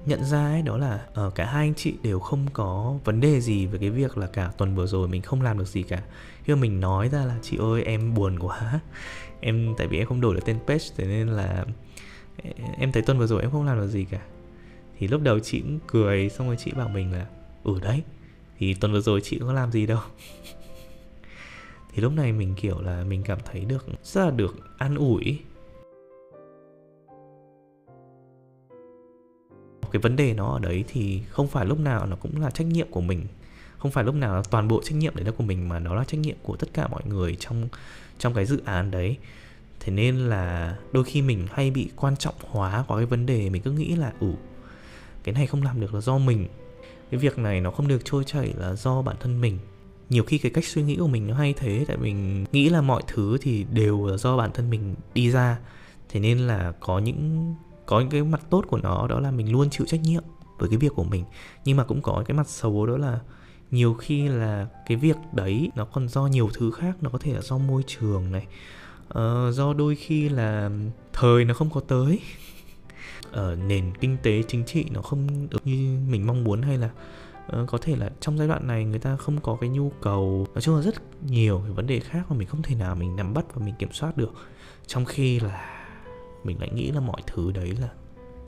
nhận 0.06 0.24
ra 0.24 0.46
ấy 0.46 0.62
đó 0.62 0.76
là 0.76 1.06
uh, 1.26 1.34
cả 1.34 1.46
hai 1.46 1.66
anh 1.66 1.74
chị 1.74 1.94
đều 2.02 2.20
không 2.20 2.46
có 2.52 2.98
vấn 3.04 3.20
đề 3.20 3.40
gì 3.40 3.66
về 3.66 3.78
cái 3.78 3.90
việc 3.90 4.18
là 4.18 4.26
cả 4.26 4.50
tuần 4.58 4.74
vừa 4.74 4.86
rồi 4.86 5.08
mình 5.08 5.22
không 5.22 5.42
làm 5.42 5.58
được 5.58 5.68
gì 5.68 5.82
cả. 5.82 6.02
Khi 6.44 6.54
mà 6.54 6.60
mình 6.60 6.80
nói 6.80 7.08
ra 7.08 7.24
là 7.24 7.38
chị 7.42 7.56
ơi 7.56 7.82
em 7.82 8.14
buồn 8.14 8.38
quá 8.38 8.80
em 9.40 9.74
tại 9.78 9.86
vì 9.86 9.98
em 9.98 10.06
không 10.06 10.20
đổi 10.20 10.34
được 10.34 10.44
tên 10.44 10.58
page 10.66 10.84
thế 10.96 11.04
nên 11.04 11.28
là 11.28 11.64
em 12.78 12.92
thấy 12.92 13.02
tuần 13.02 13.18
vừa 13.18 13.26
rồi 13.26 13.42
em 13.42 13.50
không 13.50 13.66
làm 13.66 13.76
được 13.76 13.88
gì 13.88 14.04
cả. 14.04 14.20
Thì 14.98 15.08
lúc 15.08 15.22
đầu 15.22 15.38
chị 15.38 15.60
cũng 15.60 15.78
cười 15.86 16.28
xong 16.28 16.46
rồi 16.46 16.56
chị 16.64 16.72
bảo 16.76 16.88
mình 16.88 17.12
là 17.12 17.26
ừ 17.64 17.80
đấy 17.82 18.02
thì 18.58 18.74
tuần 18.74 18.92
vừa 18.92 19.00
rồi 19.00 19.20
chị 19.20 19.38
có 19.38 19.52
làm 19.52 19.72
gì 19.72 19.86
đâu. 19.86 20.00
thì 21.94 22.02
lúc 22.02 22.12
này 22.12 22.32
mình, 22.32 22.54
kiểu 22.54 22.80
là, 22.80 23.04
mình 23.04 23.22
cảm 23.22 23.38
thấy 23.44 23.64
được, 23.64 23.86
rất 24.04 24.24
là 24.24 24.30
được 24.30 24.54
an 24.78 24.94
ủi. 24.94 25.38
Cái 29.92 30.00
vấn 30.00 30.16
đề 30.16 30.34
nó 30.34 30.52
ở 30.52 30.58
đấy 30.58 30.84
thì 30.88 31.22
không 31.28 31.48
phải 31.48 31.66
lúc 31.66 31.80
nào 31.80 32.06
nó 32.06 32.16
cũng 32.16 32.40
là 32.40 32.50
trách 32.50 32.66
nhiệm 32.66 32.90
của 32.90 33.00
mình. 33.00 33.26
Không 33.78 33.90
phải 33.90 34.04
lúc 34.04 34.14
nào 34.14 34.42
toàn 34.42 34.68
bộ 34.68 34.82
trách 34.84 34.94
nhiệm 34.94 35.16
đấy 35.16 35.24
là 35.24 35.32
của 35.32 35.44
mình, 35.44 35.68
mà 35.68 35.78
nó 35.78 35.94
là 35.94 36.04
trách 36.04 36.20
nhiệm 36.20 36.36
của 36.42 36.56
tất 36.56 36.68
cả 36.72 36.88
mọi 36.88 37.02
người 37.06 37.36
trong 37.40 37.68
trong 38.18 38.34
cái 38.34 38.46
dự 38.46 38.60
án 38.64 38.90
đấy. 38.90 39.16
Thế 39.80 39.92
nên 39.92 40.16
là 40.16 40.76
đôi 40.92 41.04
khi 41.04 41.22
mình 41.22 41.46
hay 41.50 41.70
bị 41.70 41.90
quan 41.96 42.16
trọng 42.16 42.34
hóa 42.50 42.84
qua 42.88 42.96
cái 42.96 43.06
vấn 43.06 43.26
đề, 43.26 43.50
mình 43.50 43.62
cứ 43.62 43.70
nghĩ 43.70 43.96
là 43.96 44.12
ủ 44.20 44.34
cái 45.24 45.34
này 45.34 45.46
không 45.46 45.62
làm 45.62 45.80
được 45.80 45.94
là 45.94 46.00
do 46.00 46.18
mình. 46.18 46.48
Cái 47.10 47.20
việc 47.20 47.38
này 47.38 47.60
nó 47.60 47.70
không 47.70 47.88
được 47.88 48.04
trôi 48.04 48.24
chảy 48.24 48.54
là 48.56 48.74
do 48.74 49.02
bản 49.02 49.16
thân 49.20 49.40
mình 49.40 49.58
nhiều 50.10 50.24
khi 50.24 50.38
cái 50.38 50.52
cách 50.52 50.64
suy 50.64 50.82
nghĩ 50.82 50.96
của 50.96 51.08
mình 51.08 51.26
nó 51.26 51.34
hay 51.34 51.54
thế 51.56 51.84
tại 51.88 51.96
mình 51.96 52.44
nghĩ 52.52 52.68
là 52.68 52.80
mọi 52.80 53.02
thứ 53.06 53.38
thì 53.40 53.64
đều 53.72 54.06
là 54.06 54.16
do 54.16 54.36
bản 54.36 54.50
thân 54.54 54.70
mình 54.70 54.94
đi 55.14 55.30
ra. 55.30 55.58
Thế 56.08 56.20
nên 56.20 56.38
là 56.38 56.72
có 56.80 56.98
những 56.98 57.54
có 57.86 58.00
những 58.00 58.10
cái 58.10 58.22
mặt 58.22 58.40
tốt 58.50 58.64
của 58.68 58.78
nó 58.78 59.06
đó 59.06 59.20
là 59.20 59.30
mình 59.30 59.52
luôn 59.52 59.70
chịu 59.70 59.86
trách 59.86 60.02
nhiệm 60.02 60.22
với 60.58 60.68
cái 60.68 60.78
việc 60.78 60.92
của 60.94 61.04
mình. 61.04 61.24
Nhưng 61.64 61.76
mà 61.76 61.84
cũng 61.84 62.02
có 62.02 62.24
cái 62.26 62.36
mặt 62.36 62.48
xấu 62.48 62.86
đó 62.86 62.96
là 62.96 63.20
nhiều 63.70 63.94
khi 63.94 64.28
là 64.28 64.66
cái 64.86 64.96
việc 64.96 65.16
đấy 65.32 65.70
nó 65.74 65.84
còn 65.84 66.08
do 66.08 66.26
nhiều 66.26 66.50
thứ 66.54 66.70
khác 66.70 66.96
nó 67.00 67.10
có 67.10 67.18
thể 67.18 67.32
là 67.32 67.40
do 67.40 67.58
môi 67.58 67.82
trường 67.86 68.32
này 68.32 68.46
ờ, 69.08 69.52
do 69.52 69.72
đôi 69.72 69.96
khi 69.96 70.28
là 70.28 70.70
thời 71.12 71.44
nó 71.44 71.54
không 71.54 71.70
có 71.70 71.80
tới. 71.80 72.20
Ở 73.32 73.56
nền 73.56 73.92
kinh 74.00 74.16
tế 74.22 74.42
chính 74.48 74.64
trị 74.64 74.84
nó 74.90 75.02
không 75.02 75.48
được 75.50 75.66
như 75.66 75.98
mình 76.08 76.26
mong 76.26 76.44
muốn 76.44 76.62
hay 76.62 76.78
là 76.78 76.90
uh, 77.46 77.68
có 77.68 77.78
thể 77.78 77.96
là 77.96 78.10
trong 78.20 78.38
giai 78.38 78.48
đoạn 78.48 78.66
này 78.66 78.84
người 78.84 78.98
ta 78.98 79.16
không 79.16 79.40
có 79.40 79.56
cái 79.60 79.70
nhu 79.70 79.90
cầu 80.02 80.46
nói 80.54 80.62
chung 80.62 80.76
là 80.76 80.82
rất 80.82 80.94
nhiều 81.26 81.60
cái 81.64 81.72
vấn 81.72 81.86
đề 81.86 82.00
khác 82.00 82.26
mà 82.28 82.36
mình 82.36 82.48
không 82.48 82.62
thể 82.62 82.74
nào 82.74 82.94
mình 82.94 83.16
nắm 83.16 83.34
bắt 83.34 83.54
và 83.54 83.64
mình 83.64 83.74
kiểm 83.78 83.92
soát 83.92 84.16
được. 84.16 84.32
Trong 84.86 85.04
khi 85.04 85.40
là 85.40 85.80
mình 86.44 86.60
lại 86.60 86.70
nghĩ 86.72 86.90
là 86.90 87.00
mọi 87.00 87.22
thứ 87.26 87.52
đấy 87.52 87.72
là 87.80 87.88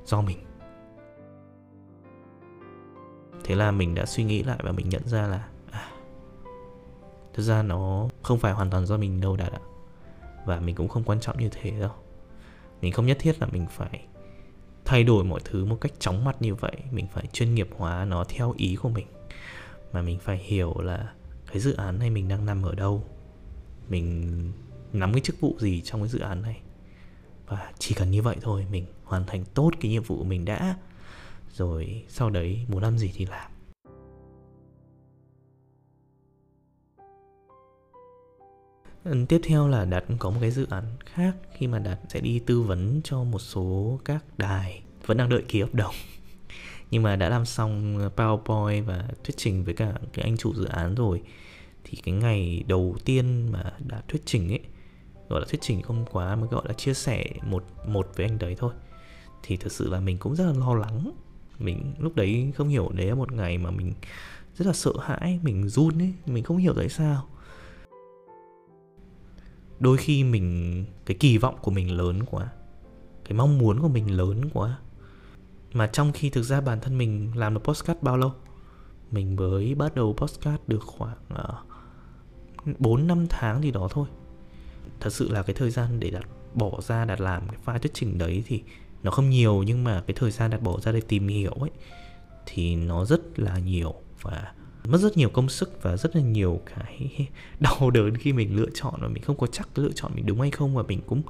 do 0.04 0.20
mình. 0.22 0.38
Thế 3.44 3.54
là 3.54 3.70
mình 3.70 3.94
đã 3.94 4.06
suy 4.06 4.24
nghĩ 4.24 4.42
lại 4.42 4.58
và 4.62 4.72
mình 4.72 4.88
nhận 4.88 5.08
ra 5.08 5.26
là 5.26 5.48
à, 5.70 5.90
thực 7.34 7.42
ra 7.42 7.62
nó 7.62 8.08
không 8.22 8.38
phải 8.38 8.52
hoàn 8.52 8.70
toàn 8.70 8.86
do 8.86 8.96
mình 8.96 9.20
đâu 9.20 9.36
đạt 9.36 9.52
ạ. 9.52 9.60
Và 10.46 10.60
mình 10.60 10.74
cũng 10.74 10.88
không 10.88 11.04
quan 11.04 11.20
trọng 11.20 11.38
như 11.38 11.48
thế 11.52 11.70
đâu. 11.80 11.92
Mình 12.80 12.92
không 12.92 13.06
nhất 13.06 13.16
thiết 13.20 13.40
là 13.40 13.46
mình 13.46 13.66
phải 13.70 14.06
thay 14.86 15.04
đổi 15.04 15.24
mọi 15.24 15.40
thứ 15.44 15.64
một 15.64 15.78
cách 15.80 15.92
chóng 15.98 16.24
mặt 16.24 16.36
như 16.40 16.54
vậy, 16.54 16.76
mình 16.90 17.06
phải 17.12 17.26
chuyên 17.32 17.54
nghiệp 17.54 17.68
hóa 17.76 18.04
nó 18.04 18.24
theo 18.24 18.54
ý 18.56 18.76
của 18.76 18.88
mình. 18.88 19.06
Mà 19.92 20.02
mình 20.02 20.18
phải 20.18 20.38
hiểu 20.38 20.80
là 20.80 21.12
cái 21.46 21.60
dự 21.60 21.74
án 21.74 21.98
này 21.98 22.10
mình 22.10 22.28
đang 22.28 22.46
nằm 22.46 22.62
ở 22.62 22.74
đâu. 22.74 23.04
Mình 23.88 24.52
nắm 24.92 25.12
cái 25.12 25.20
chức 25.20 25.40
vụ 25.40 25.56
gì 25.58 25.80
trong 25.80 26.00
cái 26.00 26.08
dự 26.08 26.18
án 26.18 26.42
này. 26.42 26.60
Và 27.46 27.72
chỉ 27.78 27.94
cần 27.94 28.10
như 28.10 28.22
vậy 28.22 28.36
thôi, 28.42 28.66
mình 28.70 28.86
hoàn 29.04 29.26
thành 29.26 29.44
tốt 29.44 29.70
cái 29.80 29.90
nhiệm 29.90 30.02
vụ 30.02 30.24
mình 30.24 30.44
đã. 30.44 30.76
Rồi 31.52 32.04
sau 32.08 32.30
đấy 32.30 32.66
muốn 32.68 32.82
làm 32.82 32.98
gì 32.98 33.12
thì 33.14 33.26
làm. 33.26 33.50
Tiếp 39.28 39.40
theo 39.44 39.68
là 39.68 39.84
Đạt 39.84 40.04
có 40.18 40.30
một 40.30 40.38
cái 40.40 40.50
dự 40.50 40.66
án 40.70 40.84
khác 41.06 41.36
khi 41.52 41.66
mà 41.66 41.78
Đạt 41.78 41.98
sẽ 42.08 42.20
đi 42.20 42.38
tư 42.38 42.60
vấn 42.60 43.00
cho 43.04 43.24
một 43.24 43.38
số 43.38 43.98
các 44.04 44.24
đài 44.38 44.82
vẫn 45.06 45.16
đang 45.16 45.28
đợi 45.28 45.42
ký 45.48 45.60
hợp 45.60 45.74
đồng. 45.74 45.94
Nhưng 46.90 47.02
mà 47.02 47.16
đã 47.16 47.28
làm 47.28 47.46
xong 47.46 47.98
PowerPoint 48.16 48.84
và 48.84 49.08
thuyết 49.24 49.36
trình 49.36 49.64
với 49.64 49.74
cả 49.74 49.92
cái 50.12 50.24
anh 50.24 50.36
chủ 50.36 50.54
dự 50.54 50.64
án 50.64 50.94
rồi, 50.94 51.22
thì 51.84 51.98
cái 52.04 52.14
ngày 52.14 52.64
đầu 52.68 52.96
tiên 53.04 53.52
mà 53.52 53.72
đã 53.78 54.02
thuyết 54.08 54.22
trình 54.24 54.48
ấy, 54.48 54.60
gọi 55.28 55.40
là 55.40 55.46
thuyết 55.50 55.60
trình 55.62 55.82
không 55.82 56.04
quá 56.12 56.36
mà 56.36 56.46
gọi 56.50 56.62
là 56.68 56.72
chia 56.72 56.94
sẻ 56.94 57.26
một 57.42 57.64
một 57.86 58.10
với 58.16 58.26
anh 58.26 58.38
đấy 58.38 58.56
thôi, 58.58 58.72
thì 59.42 59.56
thực 59.56 59.72
sự 59.72 59.90
là 59.90 60.00
mình 60.00 60.18
cũng 60.18 60.36
rất 60.36 60.44
là 60.46 60.52
lo 60.52 60.74
lắng. 60.74 61.10
Mình 61.58 61.94
lúc 61.98 62.16
đấy 62.16 62.52
không 62.56 62.68
hiểu 62.68 62.90
đấy 62.94 63.06
là 63.06 63.14
một 63.14 63.32
ngày 63.32 63.58
mà 63.58 63.70
mình 63.70 63.92
rất 64.56 64.66
là 64.66 64.72
sợ 64.72 64.92
hãi, 65.02 65.40
mình 65.42 65.68
run 65.68 65.98
ấy, 65.98 66.12
mình 66.26 66.44
không 66.44 66.56
hiểu 66.56 66.74
tại 66.76 66.88
sao 66.88 67.28
đôi 69.80 69.96
khi 69.96 70.24
mình 70.24 70.84
cái 71.06 71.16
kỳ 71.20 71.38
vọng 71.38 71.56
của 71.62 71.70
mình 71.70 71.96
lớn 71.96 72.24
quá 72.30 72.48
cái 73.28 73.38
mong 73.38 73.58
muốn 73.58 73.80
của 73.80 73.88
mình 73.88 74.16
lớn 74.16 74.50
quá. 74.52 74.78
Mà 75.72 75.86
trong 75.86 76.12
khi 76.12 76.30
thực 76.30 76.42
ra 76.42 76.60
bản 76.60 76.80
thân 76.80 76.98
mình 76.98 77.32
làm 77.34 77.54
được 77.54 77.60
postcard 77.64 78.00
bao 78.02 78.16
lâu? 78.16 78.32
Mình 79.10 79.36
mới 79.36 79.74
bắt 79.74 79.94
đầu 79.94 80.14
postcard 80.16 80.62
được 80.66 80.82
khoảng 80.82 81.16
ờ, 81.28 81.54
uh, 82.70 82.80
4 82.80 83.06
năm 83.06 83.26
tháng 83.30 83.62
gì 83.62 83.70
đó 83.70 83.88
thôi. 83.90 84.08
Thật 85.00 85.12
sự 85.12 85.32
là 85.32 85.42
cái 85.42 85.54
thời 85.54 85.70
gian 85.70 86.00
để 86.00 86.10
đặt 86.10 86.26
bỏ 86.54 86.80
ra 86.80 87.04
đặt 87.04 87.20
làm 87.20 87.48
cái 87.48 87.58
file 87.64 87.78
thuyết 87.78 87.94
trình 87.94 88.18
đấy 88.18 88.44
thì 88.46 88.62
nó 89.02 89.10
không 89.10 89.30
nhiều 89.30 89.62
nhưng 89.62 89.84
mà 89.84 90.02
cái 90.06 90.14
thời 90.14 90.30
gian 90.30 90.50
đặt 90.50 90.62
bỏ 90.62 90.80
ra 90.80 90.92
để 90.92 91.00
tìm 91.00 91.28
hiểu 91.28 91.52
ấy 91.52 91.70
thì 92.46 92.76
nó 92.76 93.04
rất 93.04 93.38
là 93.38 93.58
nhiều. 93.58 93.94
Và 94.22 94.52
mất 94.86 94.98
rất 94.98 95.16
nhiều 95.16 95.28
công 95.28 95.48
sức 95.48 95.82
và 95.82 95.96
rất 95.96 96.16
là 96.16 96.22
nhiều 96.22 96.60
cái 96.74 97.28
đau 97.60 97.90
đớn 97.90 98.16
khi 98.16 98.32
mình 98.32 98.56
lựa 98.56 98.68
chọn 98.74 98.94
và 99.00 99.08
mình 99.08 99.22
không 99.22 99.36
có 99.36 99.46
chắc 99.46 99.78
lựa 99.78 99.92
chọn 99.94 100.12
mình 100.14 100.26
đúng 100.26 100.40
hay 100.40 100.50
không 100.50 100.74
và 100.74 100.82
mình 100.82 101.00
cũng 101.06 101.22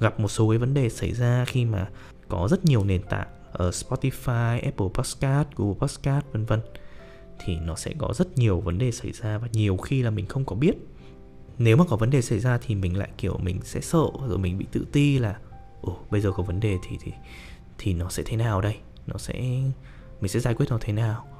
gặp 0.00 0.20
một 0.20 0.28
số 0.28 0.48
cái 0.48 0.58
vấn 0.58 0.74
đề 0.74 0.88
xảy 0.88 1.12
ra 1.12 1.44
khi 1.48 1.64
mà 1.64 1.88
có 2.28 2.48
rất 2.50 2.64
nhiều 2.64 2.84
nền 2.84 3.02
tảng 3.02 3.26
ở 3.52 3.70
Spotify, 3.70 4.60
Apple 4.62 4.86
Podcast, 4.94 5.48
Google 5.56 5.74
Podcast 5.80 6.24
vân 6.32 6.44
vân. 6.44 6.60
Thì 7.44 7.56
nó 7.56 7.74
sẽ 7.74 7.94
có 7.98 8.12
rất 8.14 8.38
nhiều 8.38 8.60
vấn 8.60 8.78
đề 8.78 8.92
xảy 8.92 9.12
ra 9.12 9.38
và 9.38 9.48
nhiều 9.52 9.76
khi 9.76 10.02
là 10.02 10.10
mình 10.10 10.26
không 10.26 10.44
có 10.44 10.56
biết. 10.56 10.74
Nếu 11.58 11.76
mà 11.76 11.84
có 11.88 11.96
vấn 11.96 12.10
đề 12.10 12.22
xảy 12.22 12.38
ra 12.38 12.58
thì 12.66 12.74
mình 12.74 12.96
lại 12.96 13.08
kiểu 13.18 13.38
mình 13.38 13.60
sẽ 13.62 13.80
sợ 13.80 14.06
rồi 14.28 14.38
mình 14.38 14.58
bị 14.58 14.66
tự 14.72 14.86
ti 14.92 15.18
là 15.18 15.36
ồ 15.80 15.96
bây 16.10 16.20
giờ 16.20 16.32
có 16.32 16.42
vấn 16.42 16.60
đề 16.60 16.76
thì 16.88 16.96
thì 17.00 17.12
thì 17.78 17.94
nó 17.94 18.08
sẽ 18.08 18.22
thế 18.26 18.36
nào 18.36 18.60
đây? 18.60 18.76
Nó 19.06 19.18
sẽ 19.18 19.34
mình 20.20 20.28
sẽ 20.28 20.40
giải 20.40 20.54
quyết 20.54 20.66
nó 20.70 20.78
thế 20.80 20.92
nào? 20.92 21.31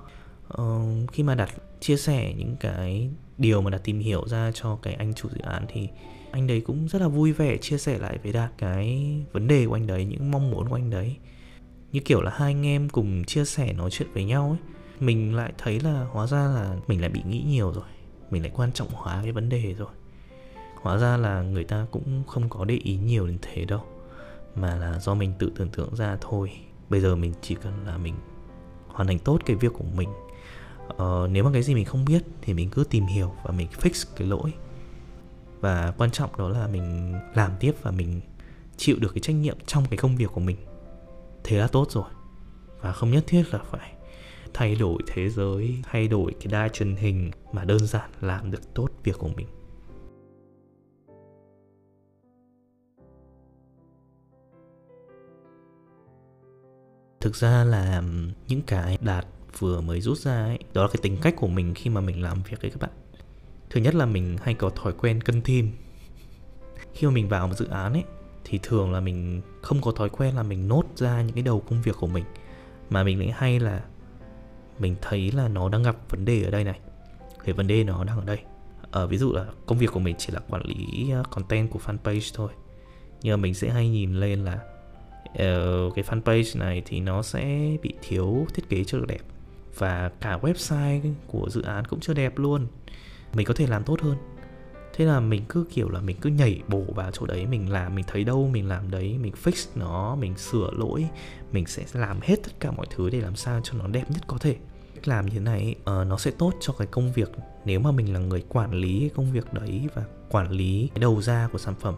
Uh, 0.61 1.13
khi 1.13 1.23
mà 1.23 1.35
đặt 1.35 1.51
chia 1.81 1.97
sẻ 1.97 2.35
những 2.37 2.57
cái 2.61 3.11
điều 3.39 3.63
mà 3.63 3.71
đặt 3.71 3.81
tìm 3.85 4.01
hiểu 4.01 4.29
ra 4.29 4.51
cho 4.55 4.79
cái 4.83 4.95
anh 4.95 5.15
chủ 5.15 5.29
dự 5.29 5.41
án 5.43 5.65
thì 5.69 5.89
anh 6.31 6.47
đấy 6.47 6.61
cũng 6.61 6.89
rất 6.89 7.03
là 7.03 7.09
vui 7.09 7.33
vẻ 7.33 7.57
chia 7.57 7.79
sẻ 7.79 7.99
lại 7.99 8.19
với 8.23 8.33
đạt 8.33 8.51
cái 8.59 9.17
vấn 9.33 9.49
đề 9.49 9.67
của 9.67 9.75
anh 9.75 9.87
đấy 9.87 10.05
những 10.05 10.31
mong 10.31 10.51
muốn 10.51 10.69
của 10.69 10.75
anh 10.75 10.91
đấy. 10.91 11.17
Như 11.93 12.01
kiểu 12.01 12.23
là 12.23 12.31
hai 12.31 12.53
anh 12.53 12.67
em 12.67 12.89
cùng 12.89 13.25
chia 13.25 13.45
sẻ 13.45 13.73
nói 13.73 13.91
chuyện 13.91 14.09
với 14.15 14.25
nhau 14.25 14.49
ấy 14.49 14.73
mình 15.01 15.35
lại 15.35 15.53
thấy 15.59 15.81
là 15.81 16.07
hóa 16.11 16.27
ra 16.27 16.39
là 16.39 16.77
mình 16.87 17.01
lại 17.01 17.11
bị 17.11 17.23
nghĩ 17.27 17.45
nhiều 17.47 17.73
rồi 17.73 17.85
mình 18.31 18.43
lại 18.43 18.53
quan 18.55 18.73
trọng 18.73 18.89
hóa 18.93 19.21
cái 19.23 19.33
vấn 19.33 19.49
đề 19.49 19.75
rồi. 19.79 19.93
Hóa 20.83 20.99
ra 20.99 21.17
là 21.17 21.43
người 21.43 21.65
ta 21.65 21.87
cũng 21.91 22.23
không 22.27 22.49
có 22.49 22.65
để 22.65 22.75
ý 22.75 22.97
nhiều 22.97 23.27
đến 23.27 23.39
thế 23.43 23.65
đâu 23.65 23.81
mà 24.55 24.77
là 24.77 24.99
do 24.99 25.15
mình 25.15 25.33
tự 25.39 25.53
tưởng 25.57 25.69
tượng 25.69 25.97
ra 25.97 26.17
thôi. 26.21 26.51
Bây 26.89 27.01
giờ 27.01 27.17
mình 27.17 27.33
chỉ 27.43 27.55
cần 27.55 27.73
là 27.87 27.99
mình 27.99 28.15
hoàn 28.87 29.07
thành 29.07 29.19
tốt 29.19 29.39
cái 29.47 29.57
việc 29.57 29.73
của 29.73 29.85
mình 29.97 30.09
ờ, 30.97 31.29
nếu 31.33 31.45
mà 31.45 31.51
cái 31.53 31.63
gì 31.63 31.75
mình 31.75 31.85
không 31.85 32.05
biết 32.05 32.23
thì 32.43 32.55
mình 32.55 32.71
cứ 32.71 32.85
tìm 32.91 33.07
hiểu 33.07 33.33
và 33.45 33.51
mình 33.51 33.69
fix 33.81 34.07
cái 34.17 34.29
lỗi. 34.29 34.53
Và 35.61 35.95
quan 35.99 36.11
trọng 36.11 36.37
đó 36.37 36.49
là 36.49 36.67
mình 36.67 37.15
làm 37.35 37.53
tiếp 37.61 37.73
và 37.83 37.91
mình 37.91 38.21
chịu 38.77 38.97
được 39.01 39.15
cái 39.15 39.21
trách 39.21 39.33
nhiệm 39.33 39.57
trong 39.67 39.85
cái 39.91 39.97
công 39.97 40.17
việc 40.17 40.31
của 40.35 40.41
mình. 40.41 40.57
Thế 41.45 41.59
là 41.59 41.67
tốt 41.67 41.91
rồi. 41.91 42.11
Và 42.81 42.93
không 42.93 43.11
nhất 43.11 43.25
thiết 43.27 43.45
là 43.51 43.59
phải 43.59 43.93
thay 44.55 44.75
đổi 44.75 45.03
thế 45.07 45.31
giới 45.31 45.83
thay 45.83 46.09
đổi 46.09 46.35
cái 46.41 46.47
đa 46.47 46.69
truyền 46.69 46.97
hình 46.97 47.31
mà 47.53 47.65
đơn 47.65 47.87
giản 47.87 48.11
làm 48.21 48.51
được 48.51 48.75
tốt 48.75 48.89
việc 49.05 49.19
của 49.19 49.29
mình. 49.37 49.47
Thực 57.21 57.37
ra 57.37 57.65
là 57.65 58.03
những 58.49 58.63
cái 58.67 58.99
đạt 59.01 59.27
vừa 59.59 59.81
mới 59.81 60.01
rút 60.01 60.19
ra 60.19 60.45
ấy 60.45 60.59
đó 60.73 60.83
là 60.83 60.89
cái 60.89 61.01
tính 61.03 61.17
cách 61.23 61.37
của 61.37 61.49
mình 61.49 61.75
khi 61.75 61.91
mà 61.91 62.01
mình 62.01 62.23
làm 62.23 62.43
việc 62.43 62.63
ấy 62.63 62.71
các 62.71 62.81
bạn. 62.81 62.91
Thứ 63.71 63.81
nhất 63.81 63.95
là 63.95 64.07
mình 64.07 64.37
hay 64.43 64.55
có 64.55 64.71
thói 64.71 64.93
quen 64.93 65.21
cân 65.21 65.43
team 65.43 65.69
khi 66.95 67.07
mà 67.07 67.13
mình 67.13 67.29
vào 67.29 67.49
một 67.49 67.55
dự 67.55 67.69
án 67.69 67.93
ấy 67.93 68.05
thì 68.45 68.61
thường 68.63 68.93
là 68.93 69.01
mình 69.01 69.41
không 69.63 69.81
có 69.81 69.93
thói 69.93 70.09
quen 70.09 70.37
là 70.37 70.43
mình 70.43 70.69
nốt 70.69 70.85
ra 70.95 71.23
những 71.23 71.35
cái 71.35 71.43
đầu 71.43 71.61
công 71.61 71.83
việc 71.83 71.97
của 72.01 72.07
mình 72.07 72.25
mà 72.91 73.05
mình 73.05 73.19
lại 73.19 73.33
hay 73.37 73.61
là 73.61 73.83
mình 74.79 74.97
thấy 75.01 75.33
là 75.33 75.49
nó 75.49 75.69
đang 75.69 75.83
gặp 75.83 75.97
vấn 76.11 76.25
đề 76.25 76.43
ở 76.43 76.51
đây 76.51 76.65
này. 76.65 76.81
Cái 77.45 77.53
vấn 77.55 77.67
đề 77.67 77.85
nó 77.85 78.05
đang 78.05 78.19
ở 78.19 78.25
đây. 78.25 78.39
Ờ, 78.91 79.07
ví 79.07 79.19
dụ 79.19 79.33
là 79.33 79.47
công 79.67 79.79
việc 79.79 79.91
của 79.93 80.01
mình 80.01 80.17
chỉ 80.19 80.33
là 80.33 80.41
quản 80.49 80.63
lý 80.67 81.11
ờ, 81.11 81.23
content 81.31 81.71
của 81.71 81.81
fanpage 81.87 82.31
thôi. 82.35 82.53
Nhưng 83.23 83.33
mà 83.33 83.43
mình 83.43 83.55
sẽ 83.55 83.71
hay 83.71 83.89
nhìn 83.89 84.15
lên 84.15 84.45
là 84.45 84.55
uh, 85.31 85.95
cái 85.95 86.05
fanpage 86.05 86.59
này 86.59 86.83
thì 86.85 87.01
nó 87.01 87.23
sẽ 87.23 87.77
bị 87.83 87.95
thiếu 88.03 88.47
thiết 88.55 88.69
kế 88.69 88.85
chưa 88.85 88.99
được 88.99 89.07
đẹp 89.09 89.21
và 89.79 90.11
cả 90.21 90.39
website 90.43 91.13
của 91.27 91.49
dự 91.51 91.63
án 91.63 91.85
cũng 91.85 92.01
chưa 92.01 92.15
đẹp 92.15 92.39
luôn. 92.39 92.67
Mình 93.35 93.47
có 93.47 93.55
thể 93.55 93.67
làm 93.67 93.85
tốt 93.85 94.01
hơn. 94.01 94.17
Thế 94.95 95.05
là 95.05 95.21
mình 95.21 95.43
cứ 95.49 95.67
kiểu 95.71 95.89
là 95.89 96.01
mình 96.01 96.17
cứ 96.21 96.31
nhảy 96.31 96.63
bổ 96.69 96.85
vào 96.95 97.11
chỗ 97.11 97.27
đấy 97.27 97.47
mình 97.47 97.73
làm 97.73 97.95
mình 97.95 98.05
thấy 98.09 98.25
đâu 98.25 98.49
mình 98.49 98.69
làm 98.69 98.91
đấy 98.91 99.19
mình 99.19 99.33
fix 99.45 99.67
nó 99.75 100.17
mình 100.17 100.37
sửa 100.37 100.71
lỗi 100.73 101.09
mình 101.53 101.67
sẽ 101.67 101.85
làm 101.93 102.21
hết 102.23 102.37
tất 102.43 102.53
cả 102.61 102.71
mọi 102.71 102.87
thứ 102.91 103.11
để 103.11 103.21
làm 103.21 103.37
sao 103.37 103.61
cho 103.65 103.75
nó 103.79 103.87
đẹp 103.87 104.11
nhất 104.11 104.23
có 104.27 104.39
thể. 104.39 104.57
Làm 105.05 105.27
như 105.27 105.33
thế 105.33 105.41
này 105.41 105.75
uh, 105.81 106.07
nó 106.07 106.19
sẽ 106.19 106.31
tốt 106.31 106.53
cho 106.61 106.73
cái 106.73 106.87
công 106.87 107.13
việc 107.13 107.31
nếu 107.65 107.81
mà 107.81 107.91
mình 107.91 108.13
là 108.13 108.21
người 108.21 108.45
quản 108.49 108.75
lý 108.75 109.01
cái 109.01 109.11
công 109.15 109.33
việc 109.33 109.55
đấy 109.55 109.89
và 109.95 110.05
quản 110.29 110.51
lý 110.51 110.89
cái 110.95 111.01
đầu 111.01 111.23
ra 111.23 111.49
của 111.53 111.59
sản 111.59 111.75
phẩm. 111.81 111.95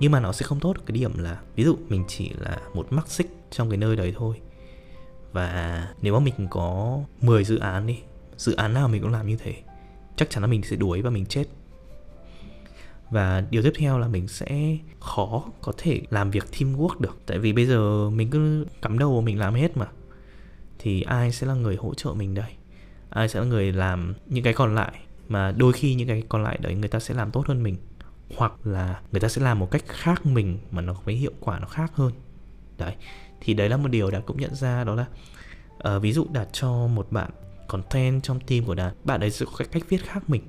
Nhưng 0.00 0.12
mà 0.12 0.20
nó 0.20 0.32
sẽ 0.32 0.46
không 0.46 0.60
tốt. 0.60 0.76
Cái 0.86 0.94
điểm 0.94 1.18
là 1.18 1.40
ví 1.56 1.64
dụ 1.64 1.76
mình 1.88 2.04
chỉ 2.08 2.30
là 2.38 2.60
một 2.74 2.86
mắc 2.90 3.08
xích 3.08 3.36
trong 3.50 3.70
cái 3.70 3.76
nơi 3.76 3.96
đấy 3.96 4.14
thôi 4.16 4.40
và 5.34 5.88
nếu 6.02 6.14
mà 6.14 6.20
mình 6.20 6.48
có 6.50 6.98
10 7.20 7.44
dự 7.44 7.58
án 7.58 7.86
đi, 7.86 7.98
dự 8.36 8.54
án 8.54 8.74
nào 8.74 8.88
mình 8.88 9.02
cũng 9.02 9.12
làm 9.12 9.26
như 9.26 9.36
thế, 9.36 9.54
chắc 10.16 10.30
chắn 10.30 10.42
là 10.42 10.46
mình 10.46 10.62
sẽ 10.62 10.76
đuối 10.76 11.02
và 11.02 11.10
mình 11.10 11.26
chết. 11.26 11.44
Và 13.10 13.44
điều 13.50 13.62
tiếp 13.62 13.72
theo 13.78 13.98
là 13.98 14.08
mình 14.08 14.28
sẽ 14.28 14.76
khó 15.00 15.44
có 15.62 15.72
thể 15.78 16.00
làm 16.10 16.30
việc 16.30 16.44
teamwork 16.52 17.00
được. 17.00 17.18
Tại 17.26 17.38
vì 17.38 17.52
bây 17.52 17.66
giờ 17.66 18.10
mình 18.10 18.30
cứ 18.30 18.66
cắm 18.82 18.98
đầu 18.98 19.20
mình 19.20 19.38
làm 19.38 19.54
hết 19.54 19.76
mà. 19.76 19.86
Thì 20.78 21.02
ai 21.02 21.32
sẽ 21.32 21.46
là 21.46 21.54
người 21.54 21.76
hỗ 21.76 21.94
trợ 21.94 22.10
mình 22.10 22.34
đây? 22.34 22.50
Ai 23.10 23.28
sẽ 23.28 23.40
là 23.40 23.46
người 23.46 23.72
làm 23.72 24.14
những 24.26 24.44
cái 24.44 24.52
còn 24.52 24.74
lại 24.74 24.92
mà 25.28 25.52
đôi 25.52 25.72
khi 25.72 25.94
những 25.94 26.08
cái 26.08 26.22
còn 26.28 26.42
lại 26.42 26.58
đấy 26.60 26.74
người 26.74 26.88
ta 26.88 27.00
sẽ 27.00 27.14
làm 27.14 27.30
tốt 27.30 27.46
hơn 27.46 27.62
mình? 27.62 27.76
Hoặc 28.36 28.52
là 28.64 29.00
người 29.12 29.20
ta 29.20 29.28
sẽ 29.28 29.42
làm 29.42 29.58
một 29.58 29.70
cách 29.70 29.84
khác 29.86 30.26
mình 30.26 30.58
mà 30.70 30.82
nó 30.82 30.94
có 30.94 31.12
hiệu 31.12 31.32
quả 31.40 31.58
nó 31.58 31.66
khác 31.66 31.92
hơn? 31.94 32.12
Đấy 32.78 32.94
thì 33.44 33.54
đấy 33.54 33.68
là 33.68 33.76
một 33.76 33.88
điều 33.88 34.10
đạt 34.10 34.22
cũng 34.26 34.40
nhận 34.40 34.54
ra 34.54 34.84
đó 34.84 34.94
là 34.94 35.06
uh, 35.96 36.02
ví 36.02 36.12
dụ 36.12 36.26
đạt 36.32 36.48
cho 36.52 36.86
một 36.86 37.06
bạn 37.10 37.30
content 37.68 38.22
trong 38.22 38.40
team 38.40 38.64
của 38.64 38.74
đạt 38.74 38.94
bạn 39.04 39.20
ấy 39.20 39.30
sẽ 39.30 39.46
có 39.46 39.52
cách, 39.58 39.68
cách 39.72 39.82
viết 39.88 40.04
khác 40.04 40.30
mình. 40.30 40.42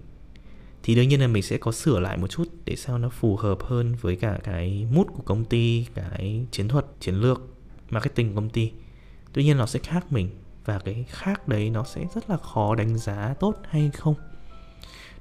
Thì 0.84 0.96
đương 0.96 1.10
nhiên 1.10 1.22
là 1.22 1.28
mình 1.28 1.44
sẽ 1.44 1.58
có 1.58 1.72
sửa 1.72 2.00
lại 2.00 2.18
một 2.18 2.28
chút 2.28 2.48
để 2.66 2.76
sao 2.76 2.98
nó 2.98 3.10
phù 3.10 3.36
hợp 3.36 3.64
hơn 3.64 3.96
với 4.02 4.16
cả 4.16 4.40
cái 4.44 4.88
mood 4.92 5.08
của 5.08 5.24
công 5.26 5.46
ty 5.46 5.86
cái 5.94 6.46
chiến 6.52 6.68
thuật 6.68 6.86
chiến 7.00 7.16
lược 7.16 7.42
marketing 7.90 8.30
của 8.30 8.36
công 8.36 8.50
ty. 8.50 8.72
Tuy 9.34 9.44
nhiên 9.44 9.58
nó 9.58 9.66
sẽ 9.66 9.80
khác 9.84 10.12
mình 10.12 10.30
và 10.66 10.80
cái 10.80 11.06
khác 11.10 11.48
đấy 11.48 11.70
nó 11.70 11.84
sẽ 11.84 12.06
rất 12.16 12.30
là 12.30 12.38
khó 12.38 12.76
đánh 12.76 12.98
giá 12.98 13.34
tốt 13.40 13.56
hay 13.70 13.92
không. 13.94 14.16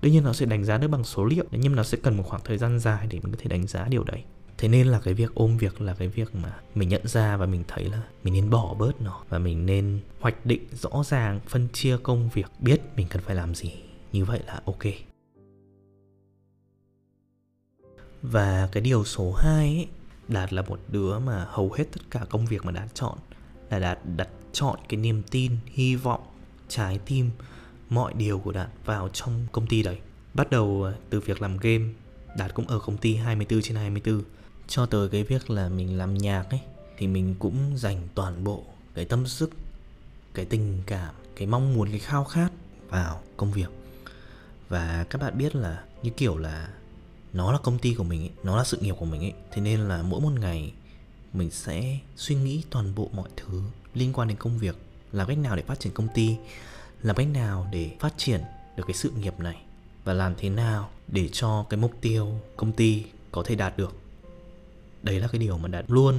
Đương 0.03 0.13
nhiên 0.13 0.25
nó 0.25 0.33
sẽ 0.33 0.47
đánh 0.47 0.65
giá 0.65 0.79
được 0.79 0.89
bằng 0.89 1.05
số 1.05 1.25
liệu 1.25 1.45
nhưng 1.51 1.77
nó 1.77 1.83
sẽ 1.83 1.99
cần 2.03 2.17
một 2.17 2.23
khoảng 2.27 2.43
thời 2.45 2.59
gian 2.59 2.79
dài 2.79 3.07
để 3.11 3.21
mình 3.23 3.33
có 3.33 3.39
thể 3.43 3.49
đánh 3.49 3.67
giá 3.67 3.87
điều 3.89 4.05
đấy 4.05 4.25
thế 4.59 4.69
nên 4.69 4.87
là 4.87 5.01
cái 5.01 5.15
việc 5.15 5.35
ôm 5.35 5.57
việc 5.57 5.81
là 5.81 5.95
cái 5.95 6.09
việc 6.09 6.35
mà 6.35 6.61
mình 6.75 6.89
nhận 6.89 7.09
ra 7.09 7.37
và 7.37 7.47
mình 7.47 7.65
thấy 7.69 7.85
là 7.85 8.03
mình 8.25 8.35
nên 8.35 8.51
bỏ 8.51 8.75
bớt 8.75 9.03
nó 9.03 9.23
và 9.29 9.39
mình 9.39 9.67
nên 9.67 10.01
hoạch 10.21 10.47
định 10.47 10.67
rõ 10.73 11.03
ràng 11.07 11.41
phân 11.49 11.69
chia 11.73 11.97
công 12.03 12.29
việc 12.35 12.47
biết 12.59 12.81
mình 12.97 13.07
cần 13.11 13.23
phải 13.23 13.35
làm 13.35 13.55
gì. 13.55 13.73
Như 14.13 14.25
vậy 14.25 14.41
là 14.47 14.61
ok. 14.65 14.83
Và 18.23 18.69
cái 18.73 18.81
điều 18.81 19.05
số 19.05 19.33
2 19.33 19.59
ấy, 19.59 19.89
Đạt 20.29 20.53
là 20.53 20.63
một 20.63 20.81
đứa 20.89 21.19
mà 21.19 21.47
hầu 21.49 21.73
hết 21.73 21.85
tất 21.93 22.01
cả 22.11 22.27
công 22.31 22.47
việc 22.47 22.65
mà 22.65 22.73
Đạt 22.73 22.95
chọn 22.95 23.19
là 23.71 23.79
Đạt 23.79 23.99
đặt 24.17 24.29
chọn 24.53 24.79
cái 24.89 25.01
niềm 25.01 25.23
tin, 25.31 25.57
hy 25.67 25.97
vọng, 25.97 26.21
trái 26.69 26.99
tim, 27.07 27.31
mọi 27.91 28.15
điều 28.15 28.39
của 28.39 28.53
Đạt 28.53 28.69
vào 28.85 29.09
trong 29.09 29.47
công 29.53 29.67
ty 29.67 29.83
đấy. 29.83 29.99
Bắt 30.35 30.51
đầu 30.51 30.83
ờ, 30.83 30.95
từ 31.11 31.21
việc 31.21 31.43
làm 31.43 31.57
game, 31.57 31.85
Đạt 32.39 32.55
cũng 32.55 32.67
ở 32.67 32.79
công 32.79 32.97
ty 32.97 33.15
24 33.15 33.63
trên 33.63 33.77
24 33.77 34.23
cho 34.69 34.87
tới 34.87 35.09
cái 35.09 35.23
việc 35.23 35.51
là 35.51 35.69
mình 35.69 35.99
làm 35.99 36.15
nhạc 36.15 36.51
ấy 36.51 36.61
thì 36.99 37.07
mình 37.07 37.35
cũng 37.39 37.79
dành 37.79 38.09
toàn 38.15 38.45
bộ 38.45 38.63
cái 38.95 39.05
tâm 39.05 39.27
sức, 39.27 39.51
cái 40.35 40.45
tình 40.45 40.83
cảm, 40.87 41.15
cái 41.37 41.47
mong 41.47 41.75
muốn, 41.75 41.91
cái 41.91 41.99
khao 41.99 42.25
khát 42.25 42.49
vào 42.89 43.21
công 43.37 43.53
việc. 43.53 43.69
Và 44.69 45.07
các 45.11 45.21
bạn 45.23 45.39
biết 45.39 45.57
là 45.57 45.85
như 46.03 46.11
kiểu 46.11 46.37
là 46.37 46.69
nó 47.33 47.53
là 47.53 47.59
công 47.59 47.79
ty 47.79 47.95
của 47.95 48.05
mình 48.05 48.21
ấy, 48.21 48.31
nó 48.43 48.57
là 48.57 48.65
sự 48.65 48.77
nghiệp 48.81 48.95
của 48.99 49.05
mình 49.05 49.21
ấy 49.21 49.33
thế 49.51 49.63
nên 49.63 49.81
là 49.81 50.03
mỗi 50.03 50.21
một 50.21 50.33
ngày 50.41 50.73
mình 51.33 51.51
sẽ 51.51 51.99
suy 52.17 52.35
nghĩ 52.35 52.63
toàn 52.71 52.95
bộ 52.95 53.09
mọi 53.13 53.29
thứ 53.37 53.63
liên 53.95 54.13
quan 54.13 54.29
đến 54.29 54.37
công 54.37 54.59
việc 54.59 54.77
làm 55.13 55.27
cách 55.27 55.39
nào 55.39 55.57
để 55.57 55.63
phát 55.63 55.81
triển 55.81 55.93
công 55.93 56.09
ty 56.15 56.37
làm 57.03 57.17
cách 57.17 57.29
nào 57.29 57.69
để 57.73 57.97
phát 58.01 58.15
triển 58.17 58.41
được 58.77 58.85
cái 58.87 58.95
sự 58.95 59.11
nghiệp 59.11 59.41
này 59.41 59.57
và 60.05 60.15
làm 60.15 60.35
thế 60.39 60.49
nào 60.49 60.91
để 61.09 61.29
cho 61.33 61.67
cái 61.71 61.81
mục 61.81 61.93
tiêu 62.01 62.41
công 62.57 62.73
ty 62.73 63.05
có 63.33 63.43
thể 63.47 63.55
đạt 63.55 63.77
được 63.77 64.04
đấy 65.05 65.21
là 65.21 65.29
cái 65.29 65.39
điều 65.39 65.59
mà 65.59 65.69
đạt 65.69 65.85
luôn 65.89 66.15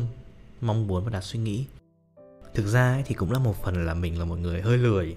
mong 0.61 0.87
muốn 0.87 1.03
và 1.03 1.09
đạt 1.09 1.23
suy 1.23 1.39
nghĩ. 1.39 1.65
Thực 2.53 2.65
ra 2.65 2.93
ấy, 2.93 3.03
thì 3.05 3.15
cũng 3.15 3.31
là 3.31 3.39
một 3.39 3.63
phần 3.63 3.85
là 3.85 3.93
mình 3.93 4.19
là 4.19 4.25
một 4.25 4.35
người 4.35 4.61
hơi 4.61 4.77
lười. 4.77 5.15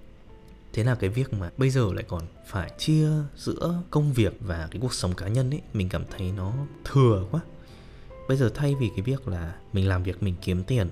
Thế 0.72 0.84
là 0.84 0.94
cái 0.94 1.10
việc 1.10 1.32
mà 1.32 1.50
bây 1.56 1.70
giờ 1.70 1.92
lại 1.92 2.04
còn 2.08 2.22
phải 2.46 2.70
chia 2.78 3.08
giữa 3.37 3.82
công 3.90 4.12
việc 4.12 4.37
và 4.40 4.68
cái 4.70 4.80
cuộc 4.80 4.94
sống 4.94 5.14
cá 5.14 5.28
nhân 5.28 5.50
ấy 5.50 5.60
mình 5.72 5.88
cảm 5.88 6.04
thấy 6.10 6.32
nó 6.32 6.52
thừa 6.84 7.26
quá. 7.30 7.40
Bây 8.28 8.37
giờ 8.37 8.50
thay 8.54 8.75
vì 8.80 8.88
cái 8.88 9.02
việc 9.02 9.28
là 9.28 9.54
mình 9.72 9.88
làm 9.88 10.02
việc 10.02 10.22
mình 10.22 10.34
kiếm 10.42 10.64
tiền 10.64 10.88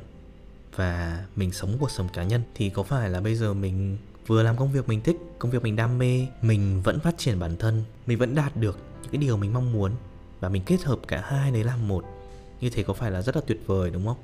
và 0.77 1.25
mình 1.37 1.53
sống 1.53 1.77
cuộc 1.81 1.91
sống 1.91 2.09
cá 2.13 2.25
nhân 2.25 2.43
thì 2.55 2.71
có 2.71 2.83
phải 2.83 3.11
là 3.11 3.21
bây 3.21 3.35
giờ 3.35 3.55
mình 3.55 3.99
vừa 4.27 4.43
làm 4.43 4.57
công 4.57 4.73
việc 4.73 4.89
mình 4.89 5.01
thích 5.01 5.17
công 5.39 5.51
việc 5.51 5.63
mình 5.63 5.77
đam 5.77 5.99
mê 5.99 6.27
mình 6.43 6.83
vẫn 6.83 7.01
phát 7.01 7.15
triển 7.19 7.39
bản 7.39 7.57
thân 7.57 7.85
mình 8.07 8.19
vẫn 8.19 8.35
đạt 8.35 8.57
được 8.57 8.79
những 9.03 9.13
cái 9.13 9.19
điều 9.19 9.37
mình 9.37 9.53
mong 9.53 9.73
muốn 9.73 9.93
và 10.41 10.49
mình 10.49 10.63
kết 10.67 10.83
hợp 10.83 10.99
cả 11.09 11.25
hai 11.27 11.51
đấy 11.51 11.65
làm 11.65 11.89
một? 11.89 12.16
Như 12.61 12.71
thế 12.71 12.83
có 12.83 12.93
phải 12.93 13.11
là 13.11 13.23
rất 13.23 13.37
là 13.37 13.43
tuyệt 13.47 13.63
vời 13.67 13.91
đúng 13.91 14.07
không? 14.07 14.17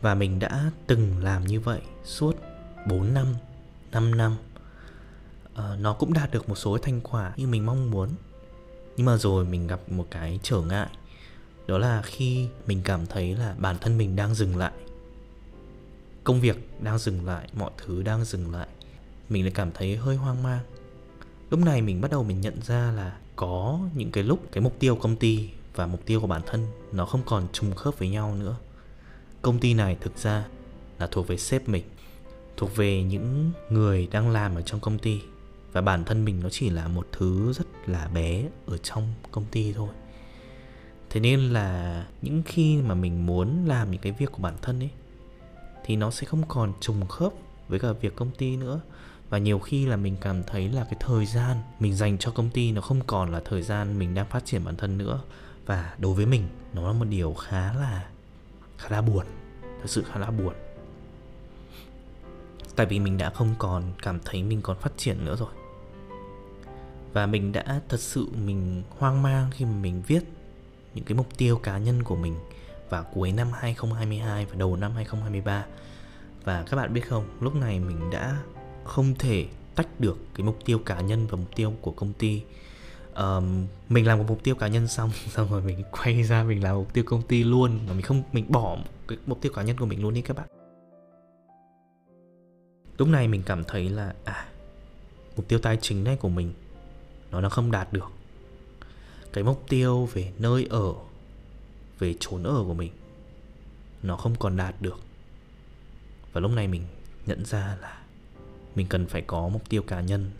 Và 0.00 0.14
mình 0.14 0.38
đã 0.38 0.70
từng 0.86 1.18
làm 1.22 1.46
như 1.46 1.60
vậy 1.60 1.80
suốt 2.04 2.36
4 2.88 3.14
năm 3.14 3.26
5 3.92 4.16
năm. 4.16 4.36
À, 5.54 5.76
nó 5.80 5.92
cũng 5.92 6.12
đạt 6.12 6.30
được 6.30 6.48
một 6.48 6.54
số 6.54 6.78
thành 6.78 7.00
quả 7.00 7.32
như 7.36 7.46
mình 7.46 7.66
mong 7.66 7.90
muốn. 7.90 8.08
Nhưng 8.96 9.06
mà 9.06 9.16
rồi 9.16 9.44
mình 9.44 9.66
gặp 9.66 9.80
một 9.88 10.06
cái 10.10 10.40
trở 10.42 10.60
ngại. 10.60 10.88
Đó 11.66 11.78
là 11.78 12.02
khi 12.02 12.48
mình 12.66 12.80
cảm 12.84 13.06
thấy 13.06 13.34
là 13.36 13.54
bản 13.58 13.76
thân 13.80 13.98
mình 13.98 14.16
đang 14.16 14.34
dừng 14.34 14.56
lại. 14.56 14.72
Công 16.24 16.40
việc 16.40 16.82
đang 16.82 16.98
dừng 16.98 17.26
lại 17.26 17.48
mọi 17.52 17.70
thứ 17.78 18.02
đang 18.02 18.24
dừng 18.24 18.52
lại. 18.52 18.68
Mình 19.28 19.42
lại 19.42 19.52
cảm 19.54 19.72
thấy 19.72 19.96
hơi 19.96 20.16
hoang 20.16 20.42
mang. 20.42 20.60
Lúc 21.50 21.60
này 21.60 21.82
mình 21.82 22.00
bắt 22.00 22.10
đầu 22.10 22.24
mình 22.24 22.40
nhận 22.40 22.62
ra 22.62 22.92
là 22.92 23.16
có 23.36 23.80
những 23.94 24.10
cái 24.10 24.24
lúc 24.24 24.40
cái 24.52 24.62
mục 24.62 24.76
tiêu 24.78 24.96
công 24.96 25.16
ty 25.16 25.48
và 25.76 25.86
mục 25.86 26.00
tiêu 26.06 26.20
của 26.20 26.26
bản 26.26 26.42
thân 26.46 26.66
nó 26.92 27.06
không 27.06 27.22
còn 27.26 27.46
trùng 27.52 27.74
khớp 27.74 27.98
với 27.98 28.08
nhau 28.08 28.34
nữa. 28.34 28.56
Công 29.42 29.58
ty 29.58 29.74
này 29.74 29.96
thực 30.00 30.18
ra 30.18 30.46
là 30.98 31.06
thuộc 31.06 31.28
về 31.28 31.36
sếp 31.36 31.68
mình, 31.68 31.84
thuộc 32.56 32.76
về 32.76 33.02
những 33.02 33.50
người 33.70 34.08
đang 34.10 34.30
làm 34.30 34.54
ở 34.54 34.62
trong 34.62 34.80
công 34.80 34.98
ty. 34.98 35.20
Và 35.72 35.80
bản 35.80 36.04
thân 36.04 36.24
mình 36.24 36.40
nó 36.42 36.48
chỉ 36.50 36.70
là 36.70 36.88
một 36.88 37.06
thứ 37.12 37.52
rất 37.52 37.66
là 37.86 38.08
bé 38.08 38.44
ở 38.66 38.78
trong 38.78 39.12
công 39.30 39.44
ty 39.50 39.72
thôi. 39.72 39.88
Thế 41.10 41.20
nên 41.20 41.40
là 41.40 42.06
những 42.22 42.42
khi 42.46 42.76
mà 42.76 42.94
mình 42.94 43.26
muốn 43.26 43.66
làm 43.66 43.90
những 43.90 44.00
cái 44.00 44.12
việc 44.12 44.32
của 44.32 44.42
bản 44.42 44.54
thân 44.62 44.82
ấy, 44.82 44.90
thì 45.84 45.96
nó 45.96 46.10
sẽ 46.10 46.26
không 46.26 46.42
còn 46.48 46.72
trùng 46.80 47.06
khớp 47.06 47.32
với 47.68 47.78
cả 47.78 47.92
việc 47.92 48.16
công 48.16 48.30
ty 48.30 48.56
nữa. 48.56 48.80
Và 49.30 49.38
nhiều 49.38 49.58
khi 49.58 49.86
là 49.86 49.96
mình 49.96 50.16
cảm 50.20 50.42
thấy 50.42 50.68
là 50.68 50.84
cái 50.84 50.96
thời 51.00 51.26
gian 51.26 51.56
mình 51.80 51.94
dành 51.94 52.18
cho 52.18 52.30
công 52.30 52.50
ty 52.50 52.72
nó 52.72 52.80
không 52.80 53.00
còn 53.06 53.32
là 53.32 53.40
thời 53.44 53.62
gian 53.62 53.98
mình 53.98 54.14
đang 54.14 54.26
phát 54.26 54.44
triển 54.46 54.64
bản 54.64 54.76
thân 54.76 54.98
nữa 54.98 55.20
và 55.66 55.94
đối 55.98 56.14
với 56.14 56.26
mình, 56.26 56.48
nó 56.72 56.86
là 56.86 56.92
một 56.92 57.04
điều 57.04 57.34
khá 57.34 57.72
là 57.72 58.08
khá 58.78 58.88
là 58.88 59.02
buồn. 59.02 59.24
Thật 59.62 59.86
sự 59.86 60.04
khá 60.12 60.18
là 60.18 60.30
buồn. 60.30 60.54
Tại 62.76 62.86
vì 62.86 62.98
mình 62.98 63.18
đã 63.18 63.30
không 63.30 63.54
còn 63.58 63.92
cảm 64.02 64.18
thấy 64.24 64.42
mình 64.42 64.62
còn 64.62 64.78
phát 64.78 64.92
triển 64.96 65.24
nữa 65.24 65.36
rồi. 65.36 65.50
Và 67.12 67.26
mình 67.26 67.52
đã 67.52 67.80
thật 67.88 68.00
sự 68.00 68.28
mình 68.46 68.82
hoang 68.98 69.22
mang 69.22 69.50
khi 69.50 69.64
mà 69.64 69.70
mình 69.70 70.02
viết 70.06 70.24
những 70.94 71.04
cái 71.04 71.16
mục 71.16 71.28
tiêu 71.36 71.58
cá 71.58 71.78
nhân 71.78 72.02
của 72.02 72.16
mình 72.16 72.34
vào 72.90 73.04
cuối 73.14 73.32
năm 73.32 73.48
2022 73.52 74.46
và 74.46 74.54
đầu 74.54 74.76
năm 74.76 74.92
2023 74.92 75.66
và 76.44 76.62
các 76.62 76.76
bạn 76.76 76.94
biết 76.94 77.08
không, 77.08 77.24
lúc 77.40 77.54
này 77.54 77.80
mình 77.80 78.10
đã 78.10 78.38
không 78.84 79.14
thể 79.18 79.46
tách 79.74 80.00
được 80.00 80.18
cái 80.34 80.46
mục 80.46 80.58
tiêu 80.64 80.78
cá 80.78 81.00
nhân 81.00 81.26
và 81.26 81.36
mục 81.36 81.56
tiêu 81.56 81.74
của 81.80 81.90
công 81.90 82.12
ty 82.12 82.42
um, 83.16 83.66
mình 83.88 84.06
làm 84.06 84.18
một 84.18 84.24
mục 84.28 84.42
tiêu 84.42 84.54
cá 84.54 84.68
nhân 84.68 84.88
xong 84.88 85.10
xong 85.28 85.50
rồi 85.50 85.62
mình 85.62 85.84
quay 85.90 86.22
ra 86.22 86.42
mình 86.42 86.62
làm 86.62 86.76
mục 86.76 86.92
tiêu 86.92 87.04
công 87.06 87.22
ty 87.22 87.44
luôn. 87.44 87.80
Mà 87.86 87.92
mình 87.92 88.02
không 88.02 88.22
mình 88.32 88.44
bỏ 88.48 88.78
cái 89.08 89.18
mục 89.26 89.40
tiêu 89.40 89.52
cá 89.54 89.62
nhân 89.62 89.78
của 89.78 89.86
mình 89.86 90.02
luôn 90.02 90.14
đi 90.14 90.22
các 90.22 90.36
bạn. 90.36 90.46
Lúc 92.98 93.08
này 93.08 93.28
mình 93.28 93.42
cảm 93.46 93.64
thấy 93.64 93.88
là 93.88 94.14
à 94.24 94.46
mục 95.36 95.48
tiêu 95.48 95.58
tài 95.58 95.78
chính 95.82 96.04
này 96.04 96.16
của 96.16 96.28
mình 96.28 96.52
nó 97.30 97.40
nó 97.40 97.48
không 97.48 97.70
đạt 97.70 97.92
được. 97.92 98.10
Cái 99.32 99.44
mục 99.44 99.64
tiêu 99.68 100.08
về 100.12 100.32
nơi 100.38 100.66
ở 100.70 100.92
về 101.98 102.14
chốn 102.20 102.42
ở 102.42 102.64
của 102.66 102.74
mình 102.74 102.92
nó 104.02 104.16
không 104.16 104.34
còn 104.38 104.56
đạt 104.56 104.74
được. 104.80 104.98
Và 106.32 106.40
lúc 106.40 106.50
này 106.50 106.68
mình 106.68 106.82
nhận 107.26 107.44
ra 107.44 107.76
là 107.80 107.98
mình 108.74 108.86
cần 108.86 109.06
phải 109.06 109.22
có 109.22 109.48
mục 109.48 109.68
tiêu 109.68 109.82
cá 109.82 110.00
nhân. 110.00 110.30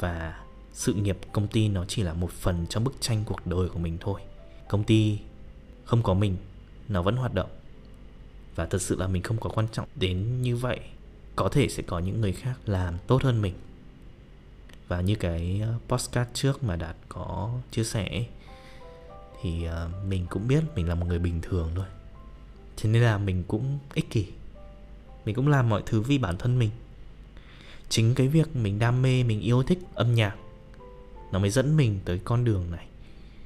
Và 0.00 0.43
sự 0.74 0.94
nghiệp 0.94 1.18
công 1.32 1.48
ty 1.48 1.68
nó 1.68 1.84
chỉ 1.84 2.02
là 2.02 2.14
một 2.14 2.30
phần 2.32 2.66
trong 2.68 2.84
bức 2.84 2.94
tranh 3.00 3.22
cuộc 3.26 3.46
đời 3.46 3.68
của 3.68 3.78
mình 3.78 3.98
thôi. 4.00 4.20
Công 4.68 4.84
ty 4.84 5.18
không 5.84 6.02
có 6.02 6.14
mình, 6.14 6.36
nó 6.88 7.02
vẫn 7.02 7.16
hoạt 7.16 7.34
động. 7.34 7.50
Và 8.54 8.66
thật 8.66 8.82
sự 8.82 8.96
là 8.96 9.06
mình 9.06 9.22
không 9.22 9.40
có 9.40 9.50
quan 9.50 9.68
trọng 9.72 9.88
đến 9.94 10.42
như 10.42 10.56
vậy. 10.56 10.80
Có 11.36 11.48
thể 11.48 11.68
sẽ 11.68 11.82
có 11.82 11.98
những 11.98 12.20
người 12.20 12.32
khác 12.32 12.58
làm 12.66 12.98
tốt 13.06 13.22
hơn 13.22 13.42
mình. 13.42 13.54
Và 14.88 15.00
như 15.00 15.14
cái 15.14 15.60
ờ, 15.62 15.74
postcard 15.88 16.30
trước 16.34 16.64
mà 16.64 16.76
đạt 16.76 16.96
có 17.08 17.50
chia 17.70 17.84
sẻ 17.84 18.24
thì 19.42 19.64
ờ, 19.64 19.90
mình 20.06 20.26
cũng 20.30 20.48
biết 20.48 20.60
mình 20.74 20.88
là 20.88 20.94
một 20.94 21.06
người 21.06 21.18
bình 21.18 21.40
thường 21.42 21.70
thôi. 21.74 21.86
Thế 22.76 22.90
nên 22.90 23.02
là 23.02 23.18
mình 23.18 23.44
cũng 23.48 23.78
ích 23.94 24.10
kỷ. 24.10 24.26
Mình 25.24 25.34
cũng 25.34 25.48
làm 25.48 25.68
mọi 25.68 25.82
thứ 25.86 26.00
vì 26.00 26.18
bản 26.18 26.36
thân 26.38 26.58
mình. 26.58 26.70
Chính 27.88 28.14
cái 28.14 28.28
việc 28.28 28.56
mình 28.56 28.78
đam 28.78 29.02
mê, 29.02 29.22
mình 29.22 29.40
yêu 29.40 29.62
thích 29.62 29.78
âm 29.94 30.14
nhạc 30.14 30.36
nó 31.34 31.40
mới 31.40 31.50
dẫn 31.50 31.76
mình 31.76 32.00
tới 32.04 32.20
con 32.24 32.44
đường 32.44 32.70
này. 32.70 32.86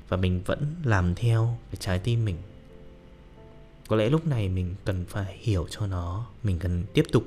Và 0.08 0.16
mình 0.16 0.40
vẫn 0.46 0.74
làm 0.84 1.14
theo 1.14 1.58
cái 1.70 1.76
trái 1.80 1.98
tim 1.98 2.24
mình. 2.24 2.36
Có 3.88 3.96
lẽ 3.96 4.10
lúc 4.10 4.26
này 4.26 4.48
mình 4.48 4.74
cần 4.84 5.04
phải 5.08 5.36
hiểu 5.40 5.66
cho 5.70 5.86
nó. 5.86 6.26
Mình 6.42 6.58
cần 6.58 6.84
tiếp 6.94 7.04
tục, 7.12 7.24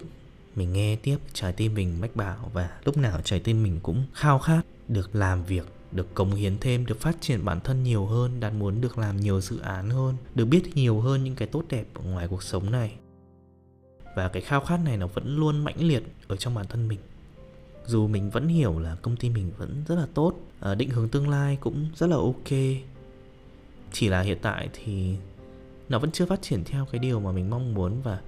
mình 0.55 0.73
nghe 0.73 0.95
tiếp 0.95 1.17
trái 1.33 1.53
tim 1.53 1.73
mình 1.73 2.01
mách 2.01 2.15
bảo. 2.15 2.51
Và 2.53 2.69
lúc 2.85 2.97
nào 2.97 3.21
trái 3.23 3.39
tim 3.39 3.63
mình 3.63 3.79
cũng 3.83 4.05
khao 4.13 4.39
khát 4.39 4.61
được 4.87 5.15
làm 5.15 5.43
việc, 5.43 5.67
được 5.91 6.13
cống 6.13 6.35
hiến 6.35 6.57
thêm, 6.59 6.85
được 6.85 7.01
phát 7.01 7.17
triển 7.21 7.45
bản 7.45 7.59
thân 7.59 7.83
nhiều 7.83 8.05
hơn 8.05 8.39
đang 8.39 8.59
muốn 8.59 8.81
được 8.81 8.97
làm 8.97 9.17
nhiều 9.17 9.41
dự 9.41 9.59
án 9.59 9.89
hơn, 9.89 10.17
được 10.35 10.45
biết 10.45 10.75
nhiều 10.75 10.99
hơn 10.99 11.23
những 11.23 11.35
cái 11.35 11.47
tốt 11.47 11.63
đẹp 11.69 11.85
ở 11.93 12.01
ngoài 12.03 12.27
cuộc 12.27 12.43
sống 12.43 12.71
này. 12.71 12.93
Và 14.15 14.27
cái 14.27 14.41
khao 14.41 14.61
khát 14.61 14.79
này 14.85 14.97
nó 14.97 15.07
vẫn 15.07 15.37
luôn 15.37 15.63
mãnh 15.63 15.81
liệt 15.81 16.03
ở 16.27 16.35
trong 16.35 16.55
bản 16.55 16.65
thân 16.69 16.87
mình 16.87 16.99
dù 17.91 18.07
mình 18.07 18.29
vẫn 18.29 18.47
hiểu 18.47 18.79
là 18.79 18.95
công 18.95 19.15
ty 19.15 19.29
mình 19.29 19.51
vẫn 19.57 19.83
rất 19.87 19.95
là 19.95 20.07
tốt 20.13 20.33
ờ, 20.59 20.75
định 20.75 20.89
hướng 20.89 21.09
tương 21.09 21.29
lai 21.29 21.57
cũng 21.61 21.87
rất 21.95 22.07
là 22.07 22.15
ok. 22.15 22.49
Chỉ 23.91 24.09
là 24.09 24.21
hiện 24.21 24.37
tại 24.41 24.69
thì 24.73 25.15
nó 25.89 25.99
vẫn 25.99 26.11
chưa 26.11 26.25
phát 26.25 26.41
triển 26.41 26.63
theo 26.63 26.85
cái 26.91 26.99
điều 26.99 27.19
mà 27.19 27.31
mình 27.31 27.49
mong 27.49 27.73
muốn 27.73 28.01
và 28.01 28.21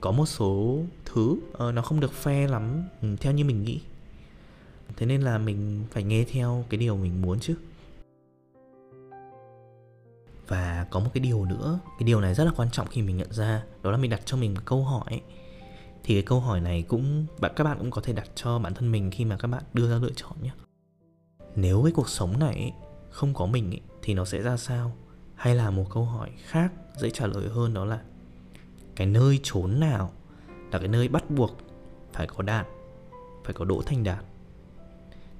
có 0.00 0.10
một 0.10 0.26
số 0.26 0.80
thứ 1.04 1.22
uh, 1.32 1.74
nó 1.74 1.82
không 1.82 2.00
được 2.00 2.12
phe 2.12 2.46
lắm 2.46 2.82
ừ, 3.02 3.16
theo 3.20 3.32
như 3.32 3.44
mình 3.44 3.64
nghĩ. 3.64 3.80
Thế 4.96 5.06
nên 5.06 5.22
là 5.22 5.38
mình 5.38 5.84
phải 5.90 6.02
nghe 6.02 6.24
theo 6.24 6.64
cái 6.68 6.78
điều 6.78 6.96
mình 6.96 7.22
muốn 7.22 7.40
chứ. 7.40 7.54
Và 10.48 10.86
có 10.90 11.00
một 11.00 11.10
cái 11.14 11.20
điều 11.20 11.44
nữa 11.44 11.78
cái 11.98 12.06
điều 12.06 12.20
này 12.20 12.34
rất 12.34 12.44
là 12.44 12.52
quan 12.56 12.70
trọng 12.70 12.86
khi 12.86 13.02
mình 13.02 13.16
nhận 13.16 13.32
ra 13.32 13.64
đó 13.82 13.90
là 13.90 13.98
mình 13.98 14.10
đặt 14.10 14.20
cho 14.24 14.36
mình 14.36 14.54
một 14.54 14.60
câu 14.64 14.84
hỏi 14.84 15.20
thì 16.08 16.14
cái 16.14 16.22
câu 16.22 16.40
hỏi 16.40 16.60
này 16.60 16.82
cũng 16.82 17.26
bạn 17.40 17.52
các 17.56 17.64
bạn 17.64 17.78
cũng 17.78 17.90
có 17.90 18.00
thể 18.00 18.12
đặt 18.12 18.30
cho 18.34 18.58
bản 18.58 18.74
thân 18.74 18.92
mình 18.92 19.10
khi 19.10 19.24
mà 19.24 19.36
các 19.36 19.48
bạn 19.48 19.62
đưa 19.72 19.90
ra 19.90 19.96
lựa 19.96 20.10
chọn 20.16 20.32
nhé. 20.42 20.50
Nếu 21.56 21.82
cái 21.82 21.92
cuộc 21.92 22.08
sống 22.08 22.38
này 22.38 22.72
không 23.10 23.34
có 23.34 23.46
mình 23.46 23.70
ấy, 23.70 23.80
thì 24.02 24.14
nó 24.14 24.24
sẽ 24.24 24.42
ra 24.42 24.56
sao? 24.56 24.92
Hay 25.34 25.54
là 25.54 25.70
một 25.70 25.84
câu 25.90 26.04
hỏi 26.04 26.30
khác 26.44 26.72
dễ 26.96 27.10
trả 27.10 27.26
lời 27.26 27.48
hơn 27.48 27.74
đó 27.74 27.84
là 27.84 28.00
cái 28.96 29.06
nơi 29.06 29.40
trốn 29.42 29.80
nào 29.80 30.12
là 30.72 30.78
cái 30.78 30.88
nơi 30.88 31.08
bắt 31.08 31.30
buộc 31.30 31.58
phải 32.12 32.26
có 32.26 32.42
đạt 32.42 32.66
phải 33.44 33.52
có 33.52 33.64
đỗ 33.64 33.82
thành 33.86 34.04
đạt 34.04 34.24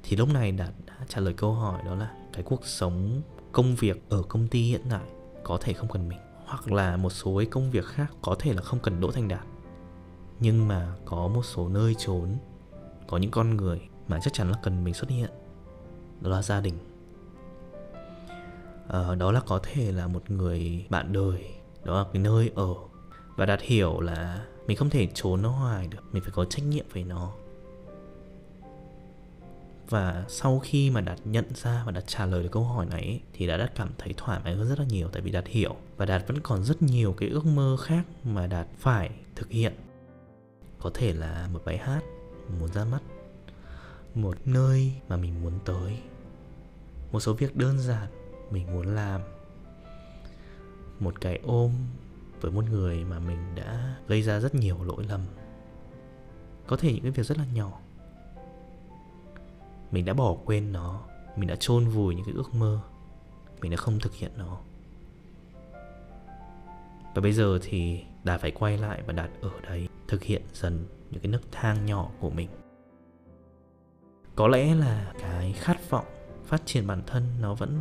thì 0.02 0.16
lúc 0.16 0.28
này 0.28 0.52
đạt 0.52 0.70
đã 0.86 0.94
trả 1.08 1.20
lời 1.20 1.34
câu 1.36 1.52
hỏi 1.52 1.82
đó 1.86 1.94
là 1.94 2.14
cái 2.32 2.42
cuộc 2.42 2.66
sống 2.66 3.22
công 3.52 3.74
việc 3.74 4.02
ở 4.08 4.22
công 4.22 4.48
ty 4.48 4.62
hiện 4.62 4.82
tại 4.90 5.08
có 5.44 5.58
thể 5.60 5.72
không 5.72 5.88
cần 5.88 6.08
mình 6.08 6.18
hoặc 6.44 6.72
là 6.72 6.96
một 6.96 7.10
số 7.10 7.38
cái 7.38 7.46
công 7.46 7.70
việc 7.70 7.84
khác 7.84 8.12
có 8.22 8.36
thể 8.38 8.52
là 8.52 8.62
không 8.62 8.78
cần 8.80 9.00
đỗ 9.00 9.12
thành 9.12 9.28
đạt 9.28 9.44
nhưng 10.40 10.68
mà 10.68 10.94
có 11.04 11.28
một 11.28 11.42
số 11.42 11.68
nơi 11.68 11.94
trốn 11.98 12.36
có 13.06 13.16
những 13.16 13.30
con 13.30 13.56
người 13.56 13.80
mà 14.08 14.20
chắc 14.22 14.32
chắn 14.32 14.50
là 14.50 14.58
cần 14.62 14.84
mình 14.84 14.94
xuất 14.94 15.10
hiện. 15.10 15.30
Đó 16.20 16.30
là 16.30 16.42
gia 16.42 16.60
đình. 16.60 16.74
À, 18.88 19.14
đó 19.14 19.32
là 19.32 19.40
có 19.40 19.60
thể 19.62 19.92
là 19.92 20.06
một 20.06 20.30
người 20.30 20.86
bạn 20.90 21.12
đời. 21.12 21.44
Đó 21.84 21.98
là 21.98 22.04
cái 22.12 22.22
nơi 22.22 22.50
ở. 22.54 22.74
Và 23.36 23.46
đạt 23.46 23.60
hiểu 23.62 24.00
là 24.00 24.46
mình 24.66 24.76
không 24.76 24.90
thể 24.90 25.08
trốn 25.14 25.42
nó 25.42 25.50
hoài 25.50 25.88
được. 25.88 25.98
Mình 26.12 26.22
phải 26.22 26.32
có 26.34 26.44
trách 26.44 26.64
nhiệm 26.64 26.84
với 26.92 27.04
nó. 27.04 27.32
Và 29.88 30.24
sau 30.28 30.58
khi 30.58 30.90
mà 30.90 31.00
đạt 31.00 31.18
nhận 31.24 31.44
ra 31.54 31.82
và 31.86 31.92
đạt 31.92 32.04
trả 32.06 32.26
lời 32.26 32.42
được 32.42 32.48
câu 32.52 32.64
hỏi 32.64 32.86
này 32.86 33.20
thì 33.32 33.46
đã 33.46 33.56
đạt 33.56 33.74
cảm 33.74 33.88
thấy 33.98 34.14
thoải 34.16 34.40
mái 34.44 34.54
hơn 34.54 34.68
rất 34.68 34.78
là 34.78 34.84
nhiều. 34.84 35.08
Tại 35.12 35.22
vì 35.22 35.30
đạt 35.30 35.46
hiểu 35.46 35.76
và 35.96 36.06
đạt 36.06 36.28
vẫn 36.28 36.40
còn 36.40 36.64
rất 36.64 36.82
nhiều 36.82 37.12
cái 37.12 37.28
ước 37.28 37.46
mơ 37.46 37.76
khác 37.80 38.04
mà 38.24 38.46
đạt 38.46 38.66
phải 38.78 39.10
thực 39.36 39.50
hiện 39.50 39.72
có 40.80 40.90
thể 40.94 41.12
là 41.12 41.48
một 41.52 41.62
bài 41.64 41.78
hát 41.78 42.00
muốn 42.60 42.72
ra 42.72 42.84
mắt, 42.84 43.02
một 44.14 44.36
nơi 44.44 44.94
mà 45.08 45.16
mình 45.16 45.42
muốn 45.42 45.52
tới. 45.64 45.98
Một 47.12 47.20
số 47.20 47.32
việc 47.34 47.56
đơn 47.56 47.78
giản 47.78 48.08
mình 48.50 48.66
muốn 48.72 48.94
làm. 48.94 49.20
Một 51.00 51.20
cái 51.20 51.40
ôm 51.46 51.72
với 52.40 52.52
một 52.52 52.64
người 52.70 53.04
mà 53.04 53.18
mình 53.18 53.54
đã 53.54 53.96
gây 54.08 54.22
ra 54.22 54.40
rất 54.40 54.54
nhiều 54.54 54.84
lỗi 54.84 55.04
lầm. 55.08 55.20
Có 56.66 56.76
thể 56.76 56.92
những 56.92 57.02
cái 57.02 57.10
việc 57.10 57.26
rất 57.26 57.38
là 57.38 57.44
nhỏ. 57.54 57.80
Mình 59.90 60.04
đã 60.04 60.14
bỏ 60.14 60.36
quên 60.44 60.72
nó, 60.72 61.02
mình 61.36 61.48
đã 61.48 61.56
chôn 61.56 61.88
vùi 61.88 62.14
những 62.14 62.24
cái 62.24 62.34
ước 62.34 62.54
mơ, 62.54 62.80
mình 63.60 63.70
đã 63.70 63.76
không 63.76 63.98
thực 63.98 64.14
hiện 64.14 64.30
nó. 64.36 64.58
Và 67.14 67.22
bây 67.22 67.32
giờ 67.32 67.58
thì 67.62 68.04
đạt 68.24 68.40
phải 68.40 68.50
quay 68.50 68.78
lại 68.78 69.02
và 69.06 69.12
đạt 69.12 69.30
ở 69.40 69.50
đấy 69.62 69.88
thực 70.08 70.22
hiện 70.22 70.42
dần 70.52 70.86
những 71.10 71.20
cái 71.20 71.32
nấc 71.32 71.42
thang 71.52 71.86
nhỏ 71.86 72.10
của 72.20 72.30
mình. 72.30 72.48
Có 74.34 74.48
lẽ 74.48 74.74
là 74.74 75.12
cái 75.20 75.52
khát 75.52 75.90
vọng 75.90 76.06
phát 76.44 76.62
triển 76.66 76.86
bản 76.86 77.02
thân 77.06 77.24
nó 77.40 77.54
vẫn 77.54 77.78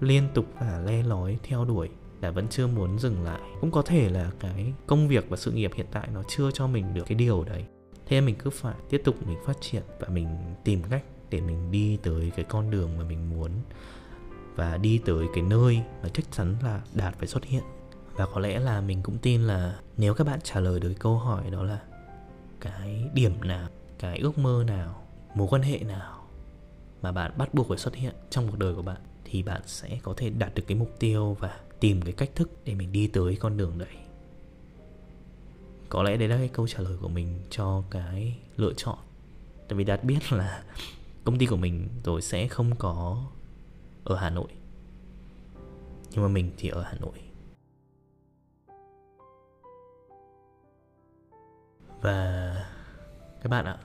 liên 0.00 0.28
tục 0.34 0.46
và 0.60 0.82
le 0.86 1.02
lói 1.02 1.38
theo 1.42 1.64
đuổi 1.64 1.90
là 2.20 2.30
vẫn 2.30 2.48
chưa 2.48 2.66
muốn 2.66 2.98
dừng 2.98 3.22
lại. 3.22 3.40
Cũng 3.60 3.70
có 3.70 3.82
thể 3.82 4.08
là 4.10 4.30
cái 4.40 4.72
công 4.86 5.08
việc 5.08 5.28
và 5.28 5.36
sự 5.36 5.52
nghiệp 5.52 5.70
hiện 5.74 5.86
tại 5.92 6.08
nó 6.14 6.22
chưa 6.28 6.50
cho 6.50 6.66
mình 6.66 6.94
được 6.94 7.02
cái 7.06 7.14
điều 7.14 7.44
đấy. 7.44 7.64
Thế 8.06 8.20
mình 8.20 8.34
cứ 8.38 8.50
phải 8.50 8.74
tiếp 8.90 9.02
tục 9.04 9.26
mình 9.26 9.38
phát 9.46 9.56
triển 9.60 9.82
và 10.00 10.08
mình 10.08 10.28
tìm 10.64 10.82
cách 10.90 11.04
để 11.30 11.40
mình 11.40 11.70
đi 11.70 11.98
tới 12.02 12.32
cái 12.36 12.44
con 12.48 12.70
đường 12.70 12.98
mà 12.98 13.04
mình 13.04 13.30
muốn 13.30 13.50
và 14.54 14.76
đi 14.76 15.00
tới 15.04 15.26
cái 15.34 15.42
nơi 15.42 15.80
mà 16.02 16.08
chắc 16.08 16.32
chắn 16.32 16.56
là 16.62 16.82
đạt 16.94 17.14
phải 17.18 17.28
xuất 17.28 17.44
hiện 17.44 17.62
và 18.16 18.26
có 18.26 18.40
lẽ 18.40 18.58
là 18.58 18.80
mình 18.80 19.02
cũng 19.02 19.18
tin 19.18 19.42
là 19.42 19.80
nếu 19.96 20.14
các 20.14 20.26
bạn 20.26 20.40
trả 20.42 20.60
lời 20.60 20.80
được 20.80 20.92
câu 20.98 21.18
hỏi 21.18 21.50
đó 21.50 21.62
là 21.62 21.80
cái 22.60 23.10
điểm 23.14 23.40
nào, 23.40 23.68
cái 23.98 24.18
ước 24.18 24.38
mơ 24.38 24.64
nào, 24.66 25.02
mối 25.34 25.48
quan 25.50 25.62
hệ 25.62 25.78
nào 25.78 26.26
mà 27.02 27.12
bạn 27.12 27.32
bắt 27.38 27.54
buộc 27.54 27.68
phải 27.68 27.78
xuất 27.78 27.94
hiện 27.94 28.14
trong 28.30 28.50
cuộc 28.50 28.58
đời 28.58 28.74
của 28.74 28.82
bạn, 28.82 29.00
thì 29.24 29.42
bạn 29.42 29.60
sẽ 29.66 29.98
có 30.02 30.14
thể 30.16 30.30
đạt 30.30 30.54
được 30.54 30.62
cái 30.66 30.76
mục 30.76 30.90
tiêu 30.98 31.36
và 31.40 31.60
tìm 31.80 32.02
cái 32.02 32.12
cách 32.12 32.30
thức 32.34 32.50
để 32.64 32.74
mình 32.74 32.92
đi 32.92 33.06
tới 33.06 33.36
con 33.40 33.56
đường 33.56 33.78
đấy. 33.78 33.96
Có 35.88 36.02
lẽ 36.02 36.16
đấy 36.16 36.28
là 36.28 36.36
cái 36.36 36.48
câu 36.48 36.68
trả 36.68 36.78
lời 36.78 36.96
của 37.00 37.08
mình 37.08 37.38
cho 37.50 37.82
cái 37.90 38.38
lựa 38.56 38.72
chọn. 38.76 38.98
Tại 39.68 39.76
vì 39.76 39.84
đạt 39.84 40.04
biết 40.04 40.32
là 40.32 40.62
công 41.24 41.38
ty 41.38 41.46
của 41.46 41.56
mình 41.56 41.88
rồi 42.04 42.22
sẽ 42.22 42.48
không 42.48 42.76
có 42.76 43.24
ở 44.04 44.16
hà 44.16 44.30
nội. 44.30 44.48
Nhưng 46.10 46.22
mà 46.22 46.28
mình 46.28 46.50
thì 46.56 46.68
ở 46.68 46.82
hà 46.82 46.94
nội. 47.00 47.25
Và 52.06 52.54
các 53.42 53.48
bạn 53.48 53.64
ạ, 53.64 53.78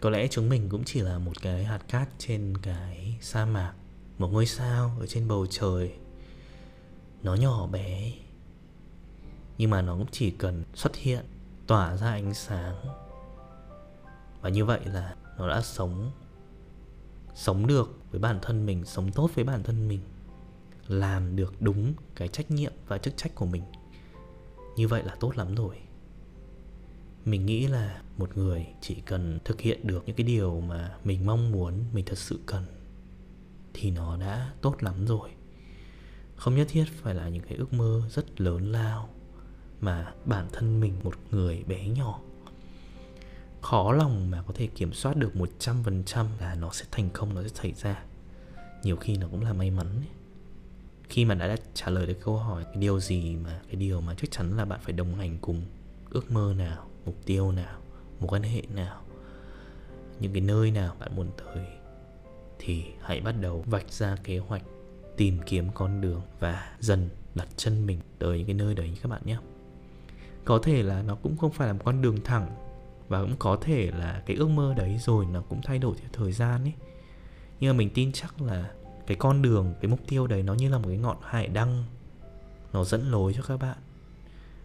có 0.00 0.10
lẽ 0.10 0.28
chúng 0.28 0.48
mình 0.48 0.68
cũng 0.68 0.84
chỉ 0.84 1.00
là 1.00 1.18
một 1.18 1.32
cái 1.42 1.64
hạt 1.64 1.78
cát 1.88 2.08
trên 2.18 2.56
cái 2.62 3.18
sa 3.20 3.44
mạc, 3.44 3.74
một 4.18 4.28
ngôi 4.32 4.46
sao 4.46 4.96
ở 5.00 5.06
trên 5.06 5.28
bầu 5.28 5.46
trời. 5.50 5.94
Nó 7.22 7.34
nhỏ 7.34 7.66
bé, 7.66 8.12
nhưng 9.58 9.70
mà 9.70 9.82
nó 9.82 9.96
cũng 9.96 10.06
chỉ 10.10 10.30
cần 10.30 10.64
xuất 10.74 10.96
hiện, 10.96 11.24
tỏa 11.66 11.96
ra 11.96 12.10
ánh 12.10 12.34
sáng. 12.34 12.76
Và 14.40 14.48
như 14.48 14.64
vậy 14.64 14.80
là 14.84 15.14
nó 15.38 15.48
đã 15.48 15.60
sống 15.60 16.10
sống 17.34 17.66
được 17.66 17.98
với 18.10 18.20
bản 18.20 18.38
thân 18.42 18.66
mình, 18.66 18.84
sống 18.84 19.12
tốt 19.12 19.30
với 19.34 19.44
bản 19.44 19.62
thân 19.62 19.88
mình, 19.88 20.00
làm 20.88 21.36
được 21.36 21.62
đúng 21.62 21.92
cái 22.14 22.28
trách 22.28 22.50
nhiệm 22.50 22.72
và 22.86 22.98
chức 22.98 23.16
trách 23.16 23.34
của 23.34 23.46
mình. 23.46 23.62
Như 24.76 24.88
vậy 24.88 25.02
là 25.04 25.16
tốt 25.20 25.36
lắm 25.36 25.54
rồi 25.54 25.76
mình 27.24 27.46
nghĩ 27.46 27.66
là 27.66 28.02
một 28.18 28.36
người 28.36 28.66
chỉ 28.80 28.94
cần 28.94 29.38
thực 29.44 29.60
hiện 29.60 29.86
được 29.86 30.02
những 30.06 30.16
cái 30.16 30.26
điều 30.26 30.60
mà 30.60 30.96
mình 31.04 31.26
mong 31.26 31.52
muốn, 31.52 31.84
mình 31.92 32.04
thật 32.04 32.18
sự 32.18 32.40
cần, 32.46 32.64
thì 33.74 33.90
nó 33.90 34.16
đã 34.16 34.52
tốt 34.60 34.82
lắm 34.82 35.06
rồi. 35.06 35.30
Không 36.36 36.56
nhất 36.56 36.66
thiết 36.70 36.84
phải 37.02 37.14
là 37.14 37.28
những 37.28 37.42
cái 37.42 37.58
ước 37.58 37.72
mơ 37.72 38.02
rất 38.10 38.40
lớn 38.40 38.72
lao 38.72 39.08
mà 39.80 40.12
bản 40.24 40.46
thân 40.52 40.80
mình 40.80 40.94
một 41.02 41.14
người 41.30 41.64
bé 41.66 41.88
nhỏ. 41.88 42.20
Khó 43.60 43.92
lòng 43.92 44.30
mà 44.30 44.42
có 44.42 44.52
thể 44.56 44.66
kiểm 44.66 44.92
soát 44.92 45.16
được 45.16 45.32
100% 45.34 46.26
là 46.40 46.54
nó 46.54 46.70
sẽ 46.72 46.84
thành 46.90 47.10
công, 47.10 47.34
nó 47.34 47.42
sẽ 47.42 47.48
xảy 47.48 47.72
ra. 47.72 48.04
Nhiều 48.82 48.96
khi 48.96 49.16
nó 49.16 49.28
cũng 49.30 49.42
là 49.44 49.52
may 49.52 49.70
mắn 49.70 49.86
ấy. 49.86 50.08
khi 51.08 51.24
mà 51.24 51.34
đã 51.34 51.56
trả 51.74 51.90
lời 51.90 52.06
được 52.06 52.18
câu 52.24 52.36
hỏi, 52.36 52.64
cái 52.64 52.76
điều 52.76 53.00
gì 53.00 53.36
mà, 53.36 53.60
cái 53.66 53.76
điều 53.76 54.00
mà 54.00 54.14
chắc 54.14 54.30
chắn 54.30 54.56
là 54.56 54.64
bạn 54.64 54.80
phải 54.82 54.92
đồng 54.92 55.14
hành 55.14 55.38
cùng 55.40 55.62
ước 56.10 56.30
mơ 56.30 56.54
nào? 56.56 56.86
Mục 57.06 57.16
tiêu 57.26 57.52
nào, 57.52 57.78
mối 58.20 58.28
quan 58.28 58.42
hệ 58.42 58.62
nào, 58.74 59.00
những 60.20 60.32
cái 60.32 60.40
nơi 60.40 60.70
nào 60.70 60.94
bạn 60.98 61.16
muốn 61.16 61.30
tới 61.36 61.66
thì 62.58 62.84
hãy 63.00 63.20
bắt 63.20 63.34
đầu 63.40 63.64
vạch 63.66 63.92
ra 63.92 64.16
kế 64.24 64.38
hoạch, 64.38 64.62
tìm 65.16 65.38
kiếm 65.46 65.68
con 65.74 66.00
đường 66.00 66.22
và 66.40 66.76
dần 66.80 67.08
đặt 67.34 67.48
chân 67.56 67.86
mình 67.86 68.00
tới 68.18 68.38
những 68.38 68.46
cái 68.46 68.54
nơi 68.54 68.74
đấy 68.74 68.98
các 69.02 69.08
bạn 69.08 69.22
nhé. 69.24 69.36
Có 70.44 70.58
thể 70.62 70.82
là 70.82 71.02
nó 71.02 71.14
cũng 71.14 71.36
không 71.36 71.52
phải 71.52 71.66
là 71.66 71.72
một 71.72 71.82
con 71.84 72.02
đường 72.02 72.24
thẳng 72.24 72.56
và 73.08 73.20
cũng 73.20 73.36
có 73.38 73.58
thể 73.60 73.90
là 73.90 74.22
cái 74.26 74.36
ước 74.36 74.48
mơ 74.48 74.74
đấy 74.76 74.98
rồi 75.00 75.26
nó 75.26 75.40
cũng 75.40 75.62
thay 75.62 75.78
đổi 75.78 75.96
theo 75.96 76.08
thời 76.12 76.32
gian 76.32 76.64
ấy. 76.64 76.72
Nhưng 77.60 77.74
mà 77.74 77.78
mình 77.78 77.90
tin 77.94 78.12
chắc 78.12 78.42
là 78.42 78.70
cái 79.06 79.16
con 79.16 79.42
đường, 79.42 79.74
cái 79.80 79.90
mục 79.90 80.00
tiêu 80.08 80.26
đấy 80.26 80.42
nó 80.42 80.54
như 80.54 80.68
là 80.68 80.78
một 80.78 80.88
cái 80.88 80.98
ngọn 80.98 81.16
hải 81.22 81.46
đăng, 81.46 81.84
nó 82.72 82.84
dẫn 82.84 83.10
lối 83.10 83.34
cho 83.34 83.42
các 83.42 83.56
bạn. 83.56 83.78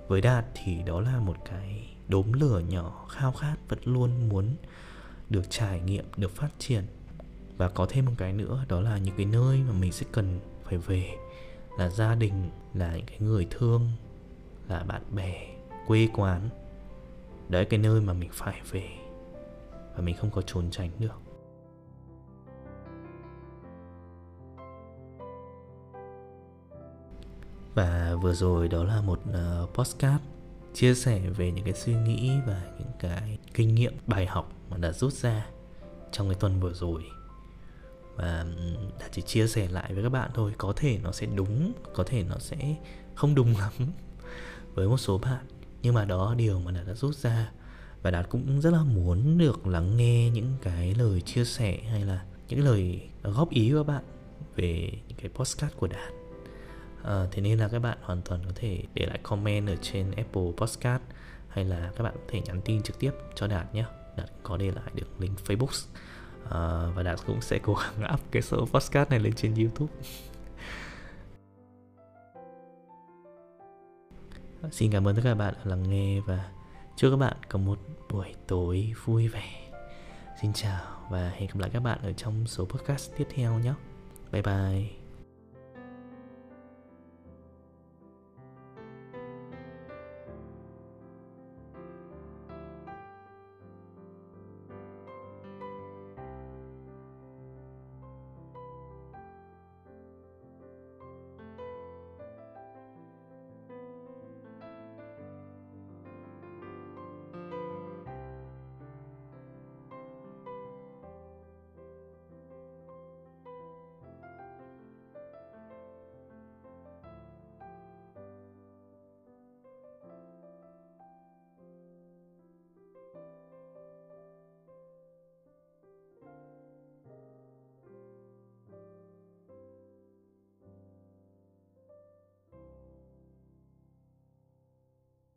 Với 0.08 0.22
đạt 0.22 0.46
thì 0.54 0.84
đó 0.86 1.02
là 1.02 1.20
một 1.20 1.38
cái 1.46 1.97
đốm 2.08 2.34
lửa 2.34 2.62
nhỏ 2.70 3.06
khao 3.10 3.32
khát 3.32 3.56
vẫn 3.70 3.80
luôn 3.84 4.30
muốn 4.30 4.56
được 5.30 5.50
trải 5.50 5.82
nghiệm 5.82 6.06
được 6.18 6.36
phát 6.36 6.50
triển. 6.60 6.84
Và 7.58 7.70
có 7.70 7.86
thêm 7.90 8.06
một 8.06 8.12
cái 8.18 8.34
nữa 8.34 8.66
đó 8.68 8.82
là 8.82 8.98
những 8.98 9.16
cái 9.18 9.26
nơi 9.26 9.60
mà 9.68 9.74
mình 9.80 9.92
sẽ 9.92 10.06
cần 10.12 10.40
phải 10.64 10.78
về 10.78 11.16
là 11.78 11.90
gia 11.90 12.16
đình 12.16 12.50
là 12.74 12.96
những 12.96 13.06
cái 13.06 13.20
người 13.20 13.48
thương 13.50 13.92
là 14.68 14.84
bạn 14.84 15.02
bè 15.16 15.48
quê 15.88 16.08
quán. 16.14 16.50
Đấy 17.50 17.66
cái 17.66 17.80
nơi 17.80 18.02
mà 18.02 18.14
mình 18.14 18.30
phải 18.34 18.62
về 18.72 18.90
và 19.96 20.02
mình 20.02 20.16
không 20.16 20.30
có 20.30 20.42
trốn 20.42 20.72
tránh 20.72 20.90
được. 21.00 21.22
Và 27.76 28.16
vừa 28.22 28.34
rồi 28.34 28.68
đó 28.68 28.84
là 28.84 29.02
một 29.02 29.20
ờ, 29.34 29.64
uh, 29.64 29.74
postcard 29.74 30.24
chia 30.78 30.94
sẻ 30.94 31.20
về 31.20 31.52
những 31.52 31.66
cái 31.66 31.74
suy 31.74 31.96
nghĩ 31.96 32.32
và 32.48 32.62
những 32.80 32.92
cái 33.00 33.38
kinh 33.54 33.76
nghiệm, 33.76 33.94
bài 34.08 34.26
học 34.26 34.52
mà 34.70 34.78
đã 34.78 34.92
rút 34.92 35.14
ra 35.14 35.46
trong 36.12 36.30
cái 36.30 36.38
tuần 36.40 36.60
vừa 36.60 36.74
rồi. 36.74 37.04
Và 38.16 38.46
đã 39.00 39.08
chỉ 39.12 39.22
chia 39.22 39.48
sẻ 39.48 39.68
lại 39.68 39.94
với 39.94 40.04
các 40.04 40.10
bạn 40.10 40.32
thôi, 40.34 40.52
có 40.58 40.74
thể 40.76 41.00
nó 41.04 41.12
sẽ 41.12 41.26
đúng, 41.26 41.74
có 41.94 42.04
thể 42.04 42.24
nó 42.24 42.36
sẽ 42.40 42.76
không 43.16 43.36
đúng 43.36 43.58
lắm 43.58 43.72
với 44.74 44.88
một 44.88 44.98
số 44.98 45.18
bạn. 45.18 45.46
Nhưng 45.82 45.94
mà 45.94 46.06
đó 46.06 46.30
là 46.30 46.36
điều 46.36 46.60
mà 46.60 46.72
đạt 46.72 46.88
đã 46.88 46.94
rút 46.94 47.16
ra 47.16 47.52
và 48.02 48.12
đạt 48.12 48.30
cũng 48.30 48.62
rất 48.62 48.74
là 48.74 48.84
muốn 48.84 49.38
được 49.38 49.68
lắng 49.68 49.98
nghe 49.98 50.30
những 50.30 50.54
cái 50.62 50.96
lời 50.96 51.22
chia 51.22 51.46
sẻ 51.46 51.78
hay 51.92 52.06
là 52.06 52.26
những 52.50 52.66
lời 52.66 53.10
góp 53.24 53.50
ý 53.50 53.70
của 53.72 53.78
các 53.78 53.88
bạn 53.88 54.04
về 54.56 54.92
những 55.08 55.18
cái 55.18 55.30
postcard 55.36 55.76
của 55.76 55.88
đạt 55.88 56.14
à, 57.08 57.28
thế 57.32 57.42
nên 57.42 57.60
là 57.60 57.68
các 57.68 57.80
bạn 57.80 57.98
hoàn 58.02 58.22
toàn 58.22 58.42
có 58.46 58.52
thể 58.56 58.84
để 58.94 59.06
lại 59.06 59.20
comment 59.24 59.68
ở 59.68 59.76
trên 59.82 60.12
Apple 60.12 60.52
Podcast 60.58 61.02
hay 61.50 61.66
là 61.66 61.92
các 61.96 62.04
bạn 62.04 62.14
có 62.16 62.24
thể 62.28 62.42
nhắn 62.42 62.62
tin 62.66 62.82
trực 62.82 63.00
tiếp 63.00 63.12
cho 63.36 63.48
Đạt 63.48 63.76
nhé 63.76 63.86
Đạt 64.18 64.30
có 64.44 64.58
để 64.58 64.72
lại 64.72 64.92
được 64.94 65.22
link 65.22 65.38
Facebook 65.46 65.88
à, 66.50 66.92
và 66.96 67.04
Đạt 67.04 67.20
cũng 67.28 67.42
sẽ 67.42 67.60
cố 67.60 67.74
gắng 67.74 68.14
up 68.14 68.20
cái 68.32 68.42
số 68.42 68.66
podcast 68.66 69.10
này 69.10 69.20
lên 69.20 69.34
trên 69.34 69.56
YouTube 69.56 69.94
Xin 74.72 74.92
cảm 74.92 75.08
ơn 75.08 75.16
tất 75.16 75.22
cả 75.24 75.30
các 75.30 75.36
bạn 75.36 75.54
đã 75.54 75.62
lắng 75.64 75.90
nghe 75.90 76.20
và 76.20 76.50
chúc 76.98 77.12
các 77.12 77.18
bạn 77.18 77.38
có 77.50 77.60
một 77.60 77.80
buổi 78.10 78.34
tối 78.48 78.94
vui 79.06 79.28
vẻ. 79.28 79.70
Xin 80.42 80.54
chào 80.54 80.82
và 81.10 81.30
hẹn 81.30 81.48
gặp 81.48 81.60
lại 81.60 81.70
các 81.74 81.80
bạn 81.80 82.00
ở 82.02 82.14
trong 82.14 82.48
số 82.48 82.66
podcast 82.66 83.12
tiếp 83.18 83.28
theo 83.36 83.60
nhé. 83.60 83.74
Bye 84.32 84.42
bye. 84.42 85.07